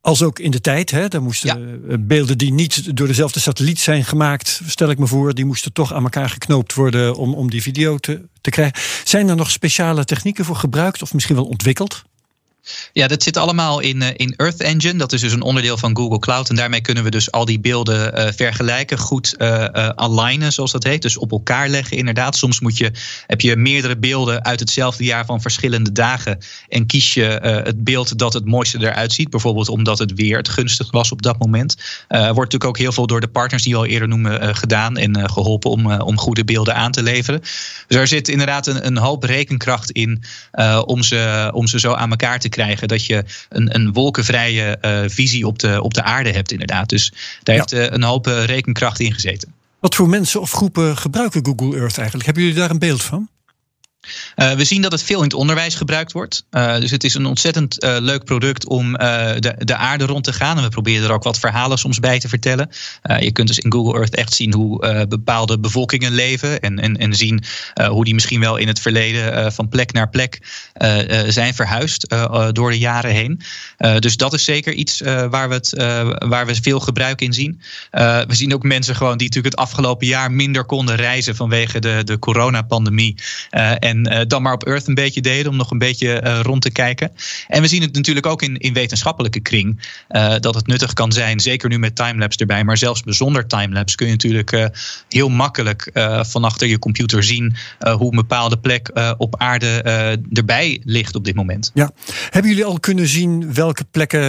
als 0.00 0.22
ook 0.22 0.38
in 0.38 0.50
de 0.50 0.60
tijd. 0.60 0.90
Hè? 0.90 1.08
Daar 1.08 1.22
moesten 1.22 1.80
ja. 1.88 1.98
beelden 1.98 2.38
die 2.38 2.52
niet 2.52 2.96
door 2.96 3.06
dezelfde 3.06 3.40
satelliet 3.40 3.80
zijn 3.80 4.04
gemaakt, 4.04 4.60
stel 4.66 4.90
ik 4.90 4.98
me 4.98 5.06
voor, 5.06 5.34
die 5.34 5.44
moesten 5.44 5.72
toch 5.72 5.92
aan 5.92 6.02
elkaar 6.02 6.30
geknoopt 6.30 6.74
worden 6.74 7.14
om, 7.14 7.34
om 7.34 7.50
die 7.50 7.62
video 7.62 7.98
te, 7.98 8.28
te 8.40 8.50
krijgen. 8.50 8.80
Zijn 9.04 9.28
er 9.28 9.36
nog 9.36 9.50
speciale 9.50 10.04
technieken 10.04 10.44
voor 10.44 10.56
gebruikt 10.56 11.02
of 11.02 11.14
misschien 11.14 11.36
wel 11.36 11.44
ontwikkeld? 11.44 12.04
Ja, 12.92 13.06
dat 13.06 13.22
zit 13.22 13.36
allemaal 13.36 13.80
in, 13.80 14.02
uh, 14.02 14.08
in 14.16 14.34
Earth 14.36 14.60
Engine. 14.60 14.98
Dat 14.98 15.12
is 15.12 15.20
dus 15.20 15.32
een 15.32 15.42
onderdeel 15.42 15.78
van 15.78 15.96
Google 15.96 16.18
Cloud. 16.18 16.48
En 16.48 16.56
daarmee 16.56 16.80
kunnen 16.80 17.04
we 17.04 17.10
dus 17.10 17.30
al 17.30 17.44
die 17.44 17.60
beelden 17.60 18.18
uh, 18.18 18.32
vergelijken, 18.36 18.98
goed 18.98 19.34
uh, 19.38 19.64
alignen, 19.88 20.52
zoals 20.52 20.72
dat 20.72 20.84
heet. 20.84 21.02
Dus 21.02 21.16
op 21.16 21.30
elkaar 21.30 21.68
leggen, 21.68 21.96
inderdaad. 21.96 22.36
Soms 22.36 22.60
moet 22.60 22.76
je, 22.76 22.90
heb 23.26 23.40
je 23.40 23.56
meerdere 23.56 23.96
beelden 23.96 24.44
uit 24.44 24.60
hetzelfde 24.60 25.04
jaar 25.04 25.24
van 25.24 25.40
verschillende 25.40 25.92
dagen. 25.92 26.38
En 26.68 26.86
kies 26.86 27.14
je 27.14 27.24
het 27.64 27.84
beeld 27.84 28.18
dat 28.18 28.32
het 28.32 28.44
mooiste 28.44 28.78
eruit 28.78 29.12
ziet. 29.12 29.30
Bijvoorbeeld 29.30 29.68
omdat 29.68 29.98
het 29.98 30.12
weer 30.14 30.36
het 30.36 30.48
gunstig 30.48 30.90
was 30.90 31.12
op 31.12 31.22
dat 31.22 31.38
moment. 31.38 31.76
wordt 32.08 32.36
natuurlijk 32.36 32.64
ook 32.64 32.78
heel 32.78 32.92
veel 32.92 33.06
door 33.06 33.20
de 33.20 33.28
partners 33.28 33.62
die 33.62 33.72
we 33.72 33.78
al 33.78 33.86
eerder 33.86 34.08
noemen 34.08 34.56
gedaan. 34.56 34.96
En 34.96 35.30
geholpen 35.30 35.70
om, 35.70 35.92
om 35.92 36.18
goede 36.18 36.44
beelden 36.44 36.74
aan 36.74 36.92
te 36.92 37.02
leveren. 37.02 37.40
Dus 37.86 37.98
er 37.98 38.06
zit 38.06 38.28
inderdaad 38.28 38.66
een, 38.66 38.86
een 38.86 38.98
hoop 38.98 39.22
rekenkracht 39.22 39.90
in 39.90 40.22
om, 40.84 41.02
ze, 41.02 41.50
om 41.52 41.66
ze 41.66 41.80
zo 41.80 41.92
aan 41.92 42.10
elkaar 42.10 42.38
te 42.38 42.48
krijgen. 42.56 42.88
Dat 42.88 43.06
je 43.06 43.24
een, 43.48 43.74
een 43.74 43.92
wolkenvrije 43.92 44.78
uh, 44.82 45.00
visie 45.06 45.46
op 45.46 45.58
de, 45.58 45.82
op 45.82 45.94
de 45.94 46.02
aarde 46.02 46.30
hebt, 46.30 46.52
inderdaad. 46.52 46.88
Dus 46.88 47.12
daar 47.42 47.54
ja. 47.54 47.60
heeft 47.60 47.72
uh, 47.72 47.94
een 47.96 48.02
hoop 48.02 48.26
uh, 48.26 48.44
rekenkracht 48.44 49.00
in 49.00 49.12
gezeten. 49.12 49.54
Wat 49.80 49.94
voor 49.94 50.08
mensen 50.08 50.40
of 50.40 50.50
groepen 50.50 50.96
gebruiken 50.96 51.46
Google 51.46 51.78
Earth 51.78 51.98
eigenlijk? 51.98 52.24
Hebben 52.24 52.42
jullie 52.42 52.58
daar 52.58 52.70
een 52.70 52.78
beeld 52.78 53.02
van? 53.02 53.28
Uh, 54.36 54.52
we 54.52 54.64
zien 54.64 54.82
dat 54.82 54.92
het 54.92 55.02
veel 55.02 55.18
in 55.18 55.24
het 55.24 55.34
onderwijs 55.34 55.74
gebruikt 55.74 56.12
wordt. 56.12 56.44
Uh, 56.50 56.76
dus 56.76 56.90
het 56.90 57.04
is 57.04 57.14
een 57.14 57.26
ontzettend 57.26 57.84
uh, 57.84 57.96
leuk 58.00 58.24
product 58.24 58.66
om 58.66 58.92
de, 58.92 59.54
de 59.58 59.76
aarde 59.76 60.04
rond 60.04 60.24
te 60.24 60.32
gaan. 60.32 60.56
En 60.56 60.62
we 60.62 60.68
proberen 60.68 61.08
er 61.08 61.14
ook 61.14 61.22
wat 61.22 61.38
verhalen 61.38 61.78
soms 61.78 62.00
bij 62.00 62.18
te 62.18 62.28
vertellen. 62.28 62.68
je 63.20 63.32
kunt 63.32 63.48
dus 63.48 63.58
in 63.58 63.72
Google 63.72 63.94
Earth 63.98 64.14
echt 64.14 64.32
zien 64.32 64.54
hoe 64.54 65.06
bepaalde 65.08 65.58
bevolkingen 65.58 66.12
leven. 66.12 66.60
En, 66.60 66.78
en, 66.78 66.96
en 66.96 67.14
zien 67.14 67.44
hoe 67.88 68.04
die 68.04 68.14
misschien 68.14 68.40
wel 68.40 68.56
in 68.56 68.68
het 68.68 68.80
verleden 68.80 69.52
van 69.52 69.68
plek 69.68 69.92
naar 69.92 70.08
plek 70.08 70.40
zijn 71.26 71.54
verhuisd 71.54 72.14
door 72.52 72.70
de 72.70 72.78
jaren 72.78 73.10
heen. 73.10 73.40
dus 73.98 74.16
dat 74.16 74.32
is 74.32 74.44
zeker 74.44 74.72
iets 74.72 75.00
waar, 75.30 75.48
we 75.48 75.54
het, 75.54 75.72
waar 76.28 76.46
we 76.46 76.54
veel 76.54 76.80
gebruik 76.80 77.20
in 77.20 77.32
zien. 77.32 77.60
we 77.90 78.34
zien 78.34 78.54
ook 78.54 78.62
mensen 78.62 78.96
gewoon 78.96 79.18
die 79.18 79.26
natuurlijk 79.26 79.54
het 79.54 79.64
afgelopen 79.64 80.06
jaar 80.06 80.30
minder 80.30 80.64
konden 80.64 80.96
reizen 80.96 81.36
vanwege 81.36 81.78
de, 81.78 82.02
de 82.04 82.18
coronapandemie. 82.18 83.16
en 83.78 83.95
en 84.04 84.12
uh, 84.12 84.20
dan 84.26 84.42
maar 84.42 84.52
op 84.52 84.64
Earth 84.64 84.86
een 84.86 84.94
beetje 84.94 85.20
deden 85.20 85.50
om 85.50 85.56
nog 85.56 85.70
een 85.70 85.78
beetje 85.78 86.22
uh, 86.24 86.40
rond 86.42 86.62
te 86.62 86.70
kijken. 86.70 87.12
En 87.48 87.62
we 87.62 87.68
zien 87.68 87.82
het 87.82 87.94
natuurlijk 87.94 88.26
ook 88.26 88.42
in, 88.42 88.56
in 88.56 88.72
wetenschappelijke 88.72 89.40
kring 89.40 89.80
uh, 90.10 90.34
dat 90.40 90.54
het 90.54 90.66
nuttig 90.66 90.92
kan 90.92 91.12
zijn, 91.12 91.40
zeker 91.40 91.68
nu 91.68 91.78
met 91.78 91.96
timelapse 91.96 92.38
erbij, 92.38 92.64
maar 92.64 92.76
zelfs 92.76 93.02
zonder 93.04 93.46
timelapse 93.46 93.96
kun 93.96 94.06
je 94.06 94.12
natuurlijk 94.12 94.70
heel 95.08 95.28
makkelijk 95.28 95.90
van 96.20 96.44
achter 96.44 96.68
je 96.68 96.78
computer 96.78 97.22
zien 97.22 97.56
hoe 97.78 98.10
een 98.10 98.16
bepaalde 98.16 98.58
plek 98.58 98.90
op 99.18 99.36
aarde 99.36 99.68
erbij 100.32 100.80
ligt 100.84 101.14
op 101.14 101.24
dit 101.24 101.34
moment. 101.34 101.70
Ja, 101.74 101.90
hebben 102.30 102.50
jullie 102.50 102.66
al 102.66 102.80
kunnen 102.80 103.06
zien 103.06 103.54
welke 103.54 103.84
plekken, 103.90 104.22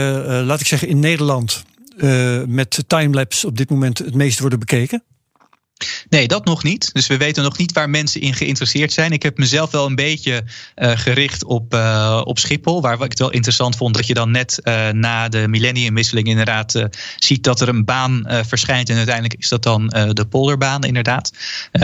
laat 0.43 0.59
ik 0.59 0.67
zeggen 0.67 0.87
in 0.87 0.99
Nederland, 0.99 1.63
met 2.47 2.83
timelapse 2.87 3.47
op 3.47 3.57
dit 3.57 3.69
moment 3.69 3.97
het 3.97 4.15
meest 4.15 4.39
worden 4.39 4.59
bekeken? 4.59 5.03
Nee, 6.09 6.27
dat 6.27 6.45
nog 6.45 6.63
niet. 6.63 6.93
Dus 6.93 7.07
we 7.07 7.17
weten 7.17 7.43
nog 7.43 7.57
niet 7.57 7.71
waar 7.71 7.89
mensen 7.89 8.21
in 8.21 8.33
geïnteresseerd 8.33 8.93
zijn. 8.93 9.11
Ik 9.11 9.23
heb 9.23 9.37
mezelf 9.37 9.71
wel 9.71 9.85
een 9.85 9.95
beetje 9.95 10.43
uh, 10.75 10.91
gericht 10.95 11.43
op, 11.43 11.73
uh, 11.73 12.21
op 12.23 12.39
Schiphol. 12.39 12.81
Waar 12.81 12.93
ik 12.93 13.01
het 13.01 13.19
wel 13.19 13.31
interessant 13.31 13.75
vond 13.75 13.95
dat 13.95 14.07
je 14.07 14.13
dan 14.13 14.31
net 14.31 14.59
uh, 14.63 14.89
na 14.89 15.29
de 15.29 15.47
millenniumwisseling 15.47 16.27
inderdaad 16.27 16.87
ziet 17.15 17.43
dat 17.43 17.61
er 17.61 17.69
een 17.69 17.85
baan 17.85 18.23
verschijnt. 18.27 18.89
En 18.89 18.95
uiteindelijk 18.95 19.39
is 19.39 19.49
dat 19.49 19.63
dan 19.63 19.87
de 19.87 20.25
polderbaan 20.29 20.83
inderdaad. 20.83 21.31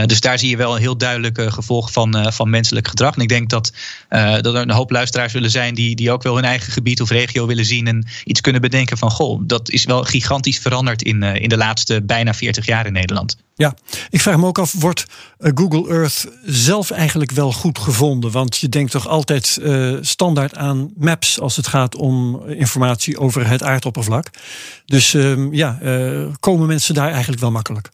dus 0.06 0.20
daar 0.20 0.40
zie 0.40 0.50
je 0.50 0.58
wel 0.58 0.76
een 0.76 0.82
heel 0.82 0.98
duidelijk 0.98 1.42
gevolg 1.52 1.92
van, 1.92 2.34
van 2.34 2.50
menselijk 2.50 2.88
gedrag. 2.88 3.16
En 3.16 3.22
ik 3.22 3.28
denk 3.28 3.50
dat, 3.50 3.74
dat 4.10 4.46
er 4.46 4.56
een 4.56 4.72
hoop 4.72 4.92
luisteraars 4.92 5.32
zullen 5.32 5.52
zijn 5.52 5.76
die, 5.76 5.96
die 5.96 6.12
ook 6.12 6.24
wel 6.24 6.36
hun 6.36 6.46
eigen 6.46 6.72
gebied 6.72 7.02
of 7.02 7.10
regio 7.10 7.46
willen 7.46 7.66
zien. 7.66 7.88
En 7.88 8.08
iets 8.24 8.42
kunnen 8.42 8.62
bedenken 8.62 8.98
van 8.98 9.12
goh, 9.12 9.42
dat 9.44 9.70
is 9.70 9.86
wel 9.86 10.04
gigantisch 10.04 10.60
veranderd 10.60 11.02
in, 11.02 11.24
in 11.24 11.50
de 11.50 11.58
laatste 11.58 12.02
bijna 12.04 12.34
40 12.34 12.66
jaar 12.66 12.86
in 12.86 12.94
Nederland. 12.94 13.36
Ja, 13.56 13.76
ik 14.10 14.22
vraag 14.22 14.38
me 14.38 14.46
ook 14.46 14.60
af, 14.60 14.74
wordt 14.80 15.06
eh, 15.38 15.52
Google 15.56 15.90
Earth 15.90 16.28
zelf 16.46 16.92
eigenlijk 16.92 17.32
wel 17.32 17.52
goed 17.52 17.80
gevonden? 17.80 18.32
Want 18.32 18.58
je 18.58 18.70
denkt 18.70 18.92
toch 18.92 19.08
altijd 19.08 19.58
uh, 19.62 19.98
standaard 20.02 20.56
aan 20.56 20.92
maps 20.96 21.40
als 21.40 21.56
het 21.56 21.68
gaat 21.68 21.96
om 21.96 22.44
informatie 22.48 23.20
over 23.20 23.48
het 23.48 23.64
aardoppervlak. 23.64 24.30
Dus 24.86 25.14
uh, 25.14 25.52
ja, 25.52 25.80
uh, 25.84 26.28
komen 26.40 26.68
mensen 26.68 26.94
daar 26.94 27.12
eigenlijk 27.12 27.42
wel 27.42 27.52
makkelijk? 27.52 27.90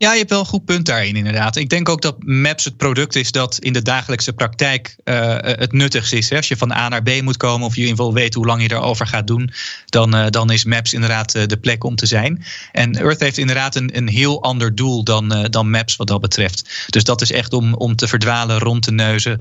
Ja, 0.00 0.12
je 0.12 0.18
hebt 0.18 0.30
wel 0.30 0.38
een 0.38 0.46
goed 0.46 0.64
punt 0.64 0.86
daarin, 0.86 1.16
inderdaad. 1.16 1.56
Ik 1.56 1.68
denk 1.68 1.88
ook 1.88 2.02
dat 2.02 2.16
Maps 2.24 2.64
het 2.64 2.76
product 2.76 3.16
is 3.16 3.32
dat 3.32 3.58
in 3.58 3.72
de 3.72 3.82
dagelijkse 3.82 4.32
praktijk 4.32 4.96
uh, 5.04 5.36
het 5.40 5.72
nuttigst 5.72 6.12
is. 6.12 6.30
Hè. 6.30 6.36
Als 6.36 6.48
je 6.48 6.56
van 6.56 6.72
A 6.72 6.88
naar 6.88 7.02
B 7.02 7.22
moet 7.22 7.36
komen 7.36 7.66
of 7.66 7.74
je 7.74 7.80
in 7.80 7.86
ieder 7.88 8.04
geval 8.04 8.20
weet 8.20 8.34
hoe 8.34 8.46
lang 8.46 8.62
je 8.62 8.72
erover 8.72 9.06
gaat 9.06 9.26
doen, 9.26 9.50
dan, 9.86 10.14
uh, 10.14 10.26
dan 10.28 10.50
is 10.50 10.64
Maps 10.64 10.92
inderdaad 10.92 11.34
uh, 11.34 11.46
de 11.46 11.56
plek 11.56 11.84
om 11.84 11.96
te 11.96 12.06
zijn. 12.06 12.44
En 12.72 12.94
Earth 12.94 13.20
heeft 13.20 13.38
inderdaad 13.38 13.76
een, 13.76 13.96
een 13.96 14.08
heel 14.08 14.42
ander 14.42 14.74
doel 14.74 15.04
dan, 15.04 15.46
dan 15.50 15.70
Maps 15.70 15.96
wat 15.96 16.06
dat 16.06 16.20
betreft. 16.20 16.86
Dus 16.88 17.04
dat 17.04 17.20
is 17.20 17.32
echt 17.32 17.52
om, 17.52 17.74
om 17.74 17.96
te 17.96 18.08
verdwalen, 18.08 18.58
rond 18.58 18.82
te 18.82 18.92
neuzen. 18.92 19.40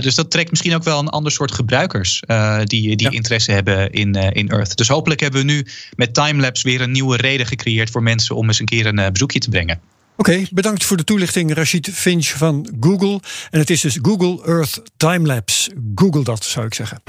dus 0.00 0.14
dat 0.14 0.30
trekt 0.30 0.50
misschien 0.50 0.74
ook 0.74 0.84
wel 0.84 0.98
een 0.98 1.08
ander 1.08 1.32
soort 1.32 1.52
gebruikers 1.52 2.22
die, 2.64 2.96
die 2.96 3.10
ja. 3.10 3.10
interesse 3.10 3.52
hebben 3.52 3.90
in, 3.90 4.14
in 4.14 4.48
Earth. 4.48 4.76
Dus 4.76 4.88
hopelijk 4.88 5.20
hebben 5.20 5.40
we 5.40 5.52
nu 5.52 5.66
met 5.96 6.14
Timelapse 6.14 6.68
weer 6.68 6.80
een 6.80 6.92
nieuwe 6.92 7.16
reden 7.16 7.46
gecreëerd 7.46 7.90
voor 7.90 8.02
mensen 8.02 8.36
om 8.36 8.46
eens 8.46 8.60
een 8.60 8.66
keer 8.66 8.86
een 8.86 9.12
bezoekje 9.12 9.38
te 9.38 9.50
brengen. 9.50 9.93
Oké, 10.16 10.30
okay, 10.30 10.48
bedankt 10.50 10.84
voor 10.84 10.96
de 10.96 11.04
toelichting, 11.04 11.54
Rashid 11.54 11.90
Finch 11.92 12.26
van 12.26 12.68
Google. 12.80 13.20
En 13.50 13.58
het 13.58 13.70
is 13.70 13.80
dus 13.80 13.98
Google 14.02 14.44
Earth 14.46 14.82
Timelapse. 14.96 15.70
Google 15.94 16.24
dat, 16.24 16.44
zou 16.44 16.66
ik 16.66 16.74
zeggen. 16.74 17.02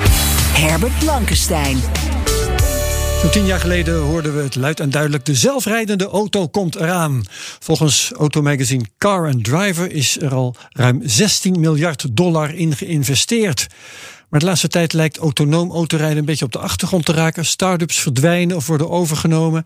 Herbert 0.53 0.99
Blankenstein. 0.99 1.77
Zo'n 3.21 3.29
tien 3.29 3.45
jaar 3.45 3.59
geleden 3.59 3.99
hoorden 3.99 4.35
we 4.35 4.43
het 4.43 4.55
luid 4.55 4.79
en 4.79 4.89
duidelijk: 4.89 5.25
de 5.25 5.35
zelfrijdende 5.35 6.07
auto 6.07 6.47
komt 6.47 6.75
eraan. 6.75 7.23
Volgens 7.59 8.11
automagazine 8.17 8.85
Car 8.97 9.27
and 9.27 9.43
Driver 9.43 9.91
is 9.91 10.21
er 10.21 10.33
al 10.33 10.55
ruim 10.69 11.01
16 11.03 11.59
miljard 11.59 12.15
dollar 12.15 12.53
in 12.55 12.75
geïnvesteerd. 12.75 13.67
Maar 14.35 14.43
de 14.43 14.49
laatste 14.49 14.69
tijd 14.69 14.93
lijkt 14.93 15.17
autonoom 15.17 15.71
autorijden 15.71 16.17
een 16.17 16.25
beetje 16.25 16.45
op 16.45 16.51
de 16.51 16.59
achtergrond 16.59 17.05
te 17.05 17.11
raken. 17.11 17.45
Startups 17.45 17.99
verdwijnen 17.99 18.55
of 18.55 18.67
worden 18.67 18.89
overgenomen. 18.89 19.63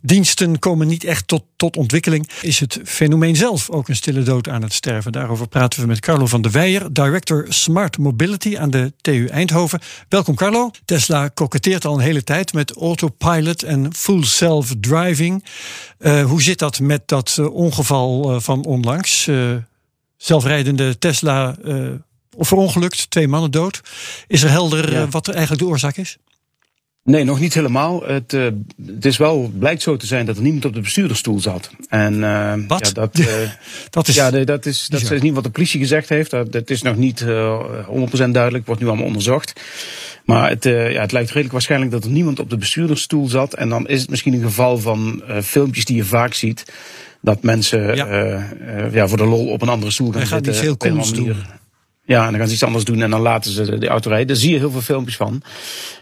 Diensten 0.00 0.58
komen 0.58 0.86
niet 0.86 1.04
echt 1.04 1.26
tot, 1.28 1.44
tot 1.56 1.76
ontwikkeling. 1.76 2.28
Is 2.42 2.60
het 2.60 2.80
fenomeen 2.84 3.36
zelf 3.36 3.70
ook 3.70 3.88
een 3.88 3.96
stille 3.96 4.22
dood 4.22 4.48
aan 4.48 4.62
het 4.62 4.72
sterven? 4.72 5.12
Daarover 5.12 5.48
praten 5.48 5.80
we 5.80 5.86
met 5.86 6.00
Carlo 6.00 6.26
van 6.26 6.42
der 6.42 6.50
Weijer, 6.50 6.92
director 6.92 7.46
Smart 7.48 7.98
Mobility 7.98 8.58
aan 8.58 8.70
de 8.70 8.92
TU 9.00 9.26
Eindhoven. 9.26 9.80
Welkom 10.08 10.34
Carlo. 10.34 10.70
Tesla 10.84 11.28
koketteert 11.28 11.84
al 11.84 11.94
een 11.94 12.00
hele 12.00 12.24
tijd 12.24 12.52
met 12.52 12.76
autopilot 12.76 13.62
en 13.62 13.94
full 13.94 14.24
self-driving. 14.24 15.44
Uh, 15.98 16.24
hoe 16.24 16.42
zit 16.42 16.58
dat 16.58 16.80
met 16.80 17.08
dat 17.08 17.36
uh, 17.40 17.54
ongeval 17.54 18.34
uh, 18.34 18.40
van 18.40 18.64
onlangs? 18.64 19.28
zelfrijdende 20.16 20.98
Tesla 20.98 21.56
of 22.36 22.48
verongelukt, 22.48 23.10
twee 23.10 23.28
mannen 23.28 23.50
dood. 23.50 23.80
Is 24.26 24.42
er 24.42 24.50
helder 24.50 24.92
ja. 24.92 25.08
wat 25.08 25.26
er 25.26 25.34
eigenlijk 25.34 25.62
de 25.62 25.68
oorzaak 25.68 25.96
is? 25.96 26.18
Nee, 27.04 27.24
nog 27.24 27.40
niet 27.40 27.54
helemaal. 27.54 28.02
Het, 28.02 28.32
uh, 28.32 28.48
het 28.86 29.04
is 29.04 29.16
wel, 29.16 29.52
blijkt 29.58 29.82
zo 29.82 29.96
te 29.96 30.06
zijn 30.06 30.26
dat 30.26 30.36
er 30.36 30.42
niemand 30.42 30.64
op 30.64 30.74
de 30.74 30.80
bestuurdersstoel 30.80 31.40
zat. 31.40 31.70
En 31.88 32.14
uh, 32.14 32.54
wat? 32.68 32.86
Ja, 32.86 32.92
dat, 32.92 33.18
uh, 33.18 33.26
dat 33.90 34.08
is. 34.08 34.14
Ja, 34.14 34.30
dat 34.30 34.66
is, 34.66 34.86
dat 34.86 35.10
is 35.10 35.20
niet 35.20 35.34
wat 35.34 35.44
de 35.44 35.50
politie 35.50 35.80
gezegd 35.80 36.08
heeft. 36.08 36.30
Dat, 36.30 36.52
dat 36.52 36.70
is 36.70 36.82
nog 36.82 36.96
niet 36.96 37.24
100% 37.24 37.26
duidelijk, 38.30 38.66
wordt 38.66 38.80
nu 38.80 38.86
allemaal 38.86 39.06
onderzocht. 39.06 39.60
Maar 40.24 40.48
het, 40.48 40.64
ja, 40.64 41.00
het 41.00 41.12
lijkt 41.12 41.28
redelijk 41.28 41.52
waarschijnlijk 41.52 41.90
dat 41.90 42.04
er 42.04 42.10
niemand 42.10 42.38
op 42.38 42.50
de 42.50 42.56
bestuurdersstoel 42.56 43.28
zat. 43.28 43.54
En 43.54 43.68
dan 43.68 43.88
is 43.88 44.00
het 44.00 44.10
misschien 44.10 44.34
een 44.34 44.42
geval 44.42 44.78
van 44.78 45.22
filmpjes 45.42 45.84
die 45.84 45.96
je 45.96 46.04
vaak 46.04 46.34
ziet. 46.34 46.72
Dat 47.20 47.42
mensen 47.42 47.96
ja. 47.96 48.46
ja 48.92 49.08
voor 49.08 49.18
de 49.18 49.26
lol 49.26 49.46
op 49.46 49.62
een 49.62 49.68
andere 49.68 49.90
stoel 49.90 50.10
gaan 50.10 50.18
Hij 50.18 50.26
zitten. 50.26 50.54
Gaat 50.54 50.62
iets 50.62 50.66
heel 50.66 50.92
cools 50.92 51.12
doen. 51.12 51.36
Ja, 52.10 52.24
en 52.24 52.30
dan 52.30 52.38
gaan 52.38 52.48
ze 52.48 52.54
iets 52.54 52.64
anders 52.64 52.84
doen 52.84 53.02
en 53.02 53.10
dan 53.10 53.20
laten 53.20 53.50
ze 53.50 53.78
de, 53.78 53.88
auto 53.88 54.08
rijden. 54.08 54.26
Daar 54.26 54.36
zie 54.36 54.52
je 54.52 54.58
heel 54.58 54.70
veel 54.70 54.80
filmpjes 54.80 55.16
van. 55.16 55.42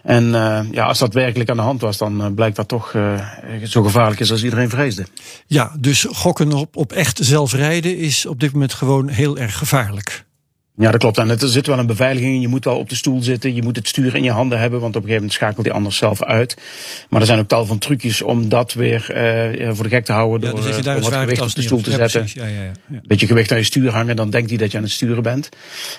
En 0.03 0.25
uh, 0.25 0.61
ja, 0.71 0.85
als 0.85 0.99
dat 0.99 1.15
werkelijk 1.15 1.51
aan 1.51 1.57
de 1.57 1.63
hand 1.63 1.81
was, 1.81 1.97
dan 1.97 2.21
uh, 2.21 2.27
blijkt 2.35 2.57
dat 2.57 2.69
toch 2.69 2.93
uh, 2.93 3.21
zo 3.65 3.83
gevaarlijk 3.83 4.21
is 4.21 4.31
als 4.31 4.45
iedereen 4.45 4.69
vreesde. 4.69 5.07
Ja, 5.47 5.73
dus 5.79 6.07
gokken 6.11 6.53
op, 6.53 6.77
op 6.77 6.93
echt 6.93 7.19
zelf 7.23 7.53
rijden 7.53 7.97
is 7.97 8.27
op 8.27 8.41
dit 8.41 8.53
moment 8.53 8.75
gewoon 8.75 9.09
heel 9.09 9.39
erg 9.39 9.59
gevaarlijk. 9.59 10.25
Ja, 10.79 10.91
dat 10.91 11.01
klopt. 11.01 11.19
En 11.19 11.31
er 11.31 11.49
zit 11.49 11.67
wel 11.67 11.79
een 11.79 11.87
beveiliging 11.87 12.35
in. 12.35 12.41
Je 12.41 12.49
moet 12.49 12.65
wel 12.65 12.79
op 12.79 12.89
de 12.89 12.95
stoel 12.95 13.23
zitten. 13.23 13.55
Je 13.55 13.63
moet 13.63 13.77
het 13.77 13.89
stuur 13.89 14.15
in 14.15 14.23
je 14.23 14.31
handen 14.31 14.59
hebben. 14.59 14.81
Want 14.81 14.97
op 14.97 15.03
een 15.03 15.09
gegeven 15.09 15.23
moment 15.23 15.33
schakelt 15.33 15.67
hij 15.67 15.75
anders 15.75 15.97
zelf 15.97 16.23
uit. 16.23 16.57
Maar 17.09 17.21
er 17.21 17.27
zijn 17.27 17.39
ook 17.39 17.49
tal 17.49 17.67
van 17.67 17.79
trucjes 17.79 18.23
om 18.23 18.49
dat 18.49 18.73
weer 18.73 19.11
uh, 19.61 19.71
voor 19.73 19.85
de 19.85 19.91
gek 19.91 20.05
te 20.05 20.13
houden. 20.13 20.49
Ja, 20.49 20.55
door, 20.57 20.77
je 20.77 20.83
daar 20.83 21.01
door 21.01 21.11
wat 21.11 21.21
gewicht 21.21 21.41
op 21.41 21.55
de 21.55 21.63
stoel 21.63 21.81
te 21.81 21.91
ja, 21.91 22.09
zetten. 22.09 22.43
Ja, 22.43 22.47
ja, 22.47 22.63
ja, 22.63 22.73
ja. 22.87 23.01
Beetje 23.07 23.27
gewicht 23.27 23.53
aan 23.53 23.59
je 23.59 23.65
stuur 23.65 23.91
hangen. 23.91 24.17
Dan 24.17 24.31
denkt 24.31 24.49
hij 24.49 24.59
dat 24.59 24.71
je 24.71 24.77
aan 24.77 24.83
het 24.83 24.93
sturen 24.93 25.23
bent. 25.23 25.49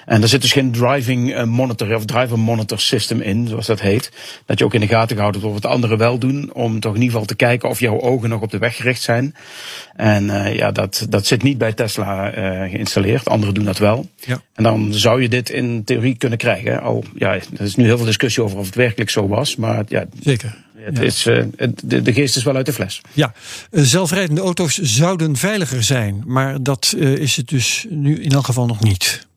En 0.05 0.21
er 0.21 0.27
zit 0.27 0.41
dus 0.41 0.51
geen 0.51 0.71
driving 0.71 1.45
monitor 1.45 1.95
of 1.95 2.05
driver 2.05 2.39
monitor 2.39 2.79
system 2.79 3.21
in. 3.21 3.47
Zoals 3.47 3.67
dat 3.67 3.81
heet. 3.81 4.11
Dat 4.45 4.59
je 4.59 4.65
ook 4.65 4.73
in 4.73 4.81
de 4.81 4.87
gaten 4.87 5.15
gehouden 5.15 5.41
wordt 5.41 5.61
wat 5.61 5.71
anderen 5.71 5.97
wel 5.97 6.17
doen. 6.17 6.53
Om 6.53 6.79
toch 6.79 6.93
in 6.93 7.01
ieder 7.01 7.11
geval 7.11 7.27
te 7.27 7.35
kijken 7.35 7.69
of 7.69 7.79
jouw 7.79 8.01
ogen 8.01 8.29
nog 8.29 8.41
op 8.41 8.51
de 8.51 8.57
weg 8.57 8.75
gericht 8.75 9.01
zijn. 9.01 9.35
En 9.99 10.23
uh, 10.23 10.55
ja, 10.55 10.71
dat, 10.71 11.05
dat 11.09 11.25
zit 11.25 11.43
niet 11.43 11.57
bij 11.57 11.73
Tesla 11.73 12.37
uh, 12.37 12.71
geïnstalleerd. 12.71 13.29
Anderen 13.29 13.53
doen 13.53 13.65
dat 13.65 13.77
wel. 13.77 14.09
Ja. 14.15 14.41
En 14.53 14.63
dan 14.63 14.93
zou 14.93 15.21
je 15.21 15.29
dit 15.29 15.49
in 15.49 15.83
theorie 15.83 16.15
kunnen 16.17 16.37
krijgen. 16.37 16.81
Al, 16.81 17.03
ja, 17.15 17.33
er 17.33 17.61
is 17.61 17.75
nu 17.75 17.83
heel 17.83 17.97
veel 17.97 18.05
discussie 18.05 18.43
over 18.43 18.57
of 18.57 18.65
het 18.65 18.75
werkelijk 18.75 19.09
zo 19.09 19.27
was. 19.27 19.55
Maar 19.55 19.83
ja, 19.87 20.05
Zeker. 20.23 20.55
Het 20.75 20.97
Ja. 20.97 21.03
is, 21.03 21.25
uh, 21.27 21.43
de, 21.83 22.01
de 22.01 22.13
geest 22.13 22.35
is 22.35 22.43
wel 22.43 22.55
uit 22.55 22.65
de 22.65 22.73
fles. 22.73 23.01
Ja, 23.13 23.33
zelfrijdende 23.71 24.41
auto's 24.41 24.77
zouden 24.77 25.35
veiliger 25.35 25.83
zijn, 25.83 26.23
maar 26.25 26.63
dat 26.63 26.95
is 26.97 27.35
het 27.35 27.47
dus 27.47 27.85
nu 27.89 28.21
in 28.21 28.31
elk 28.31 28.45
geval 28.45 28.65
nog 28.65 28.83
niet. 28.83 29.27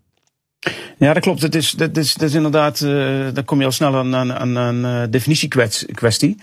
Ja, 0.99 1.12
dat 1.12 1.23
klopt. 1.23 1.42
Het 1.42 1.54
is, 1.54 1.71
dat 1.71 1.97
is, 1.97 2.14
dat 2.14 2.28
is 2.28 2.35
inderdaad, 2.35 2.81
uh, 2.81 3.26
dan 3.33 3.45
kom 3.45 3.59
je 3.59 3.64
al 3.64 3.73
snel 3.73 3.97
aan, 3.97 4.14
aan, 4.16 4.33
aan 4.33 4.57
een 4.57 5.02
uh, 5.02 5.02
definitiekwestie. 5.11 6.37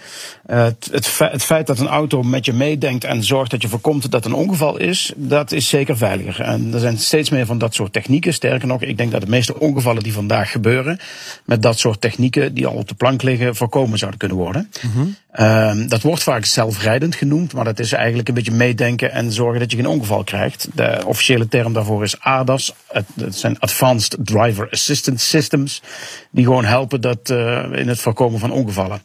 Uh, 0.50 0.64
het, 0.64 0.90
het, 0.92 1.20
het, 1.20 1.44
feit 1.44 1.68
dat 1.68 1.80
een 1.80 1.88
auto 1.88 2.24
met 2.24 2.46
je 2.46 2.54
meedenkt 2.54 3.04
en 3.04 3.24
zorgt 3.24 3.52
dat 3.52 3.62
je 3.62 3.68
voorkomt 3.68 4.12
dat 4.12 4.26
een 4.26 4.34
ongeval 4.34 4.78
is, 4.78 5.14
dat 5.16 5.52
is 5.52 5.68
zeker 5.68 5.98
veiliger. 5.98 6.46
En 6.46 6.74
er 6.74 6.80
zijn 6.80 6.98
steeds 6.98 7.30
meer 7.30 7.46
van 7.46 7.58
dat 7.58 7.74
soort 7.74 7.94
technieken. 7.94 8.34
Sterker 8.34 8.68
nog, 8.68 8.82
ik 8.82 8.98
denk 8.98 9.12
dat 9.12 9.22
de 9.22 9.30
meeste 9.30 9.60
ongevallen 9.60 10.04
die 10.04 10.14
vandaag 10.14 10.52
gebeuren, 10.52 11.00
met 11.46 11.62
dat 11.62 11.80
soort 11.80 12.02
technieken 12.02 12.54
die 12.54 12.68
al 12.68 12.76
op 12.76 12.88
de 12.88 12.96
plank 12.96 13.22
liggen, 13.22 13.56
voorkomen 13.56 13.98
zouden 13.98 14.20
kunnen 14.20 14.38
worden. 14.38 14.72
Mm 14.82 14.92
-hmm. 14.92 15.16
Ehm, 15.32 15.88
dat 15.88 16.02
wordt 16.02 16.24
vaak 16.24 16.46
zelfrijdend 16.46 17.16
genoemd, 17.16 17.54
maar 17.54 17.64
dat 17.64 17.80
is 17.80 17.92
eigenlijk 17.92 18.28
een 18.28 18.34
beetje 18.34 18.52
meedenken 18.52 19.12
en 19.12 19.32
zorgen 19.32 19.60
dat 19.60 19.72
je 19.72 19.78
geen 19.78 19.88
ongeval 19.88 20.24
krijgt. 20.24 20.68
De 20.74 21.02
officiële 21.06 21.48
term 21.48 21.74
daarvoor 21.74 22.04
is 22.04 22.20
ADAS. 22.20 22.74
Het, 22.88 23.06
het 23.16 23.36
zijn 23.36 23.60
Advanced 23.60 24.09
Driver 24.20 24.68
Assistance 24.72 25.28
Systems, 25.28 25.82
die 26.32 26.44
gewoon 26.44 26.66
helpen 26.66 27.02
dat, 27.02 27.30
uh, 27.30 27.66
in 27.72 27.88
het 27.88 28.00
voorkomen 28.00 28.40
van 28.40 28.52
ongevallen. 28.52 29.02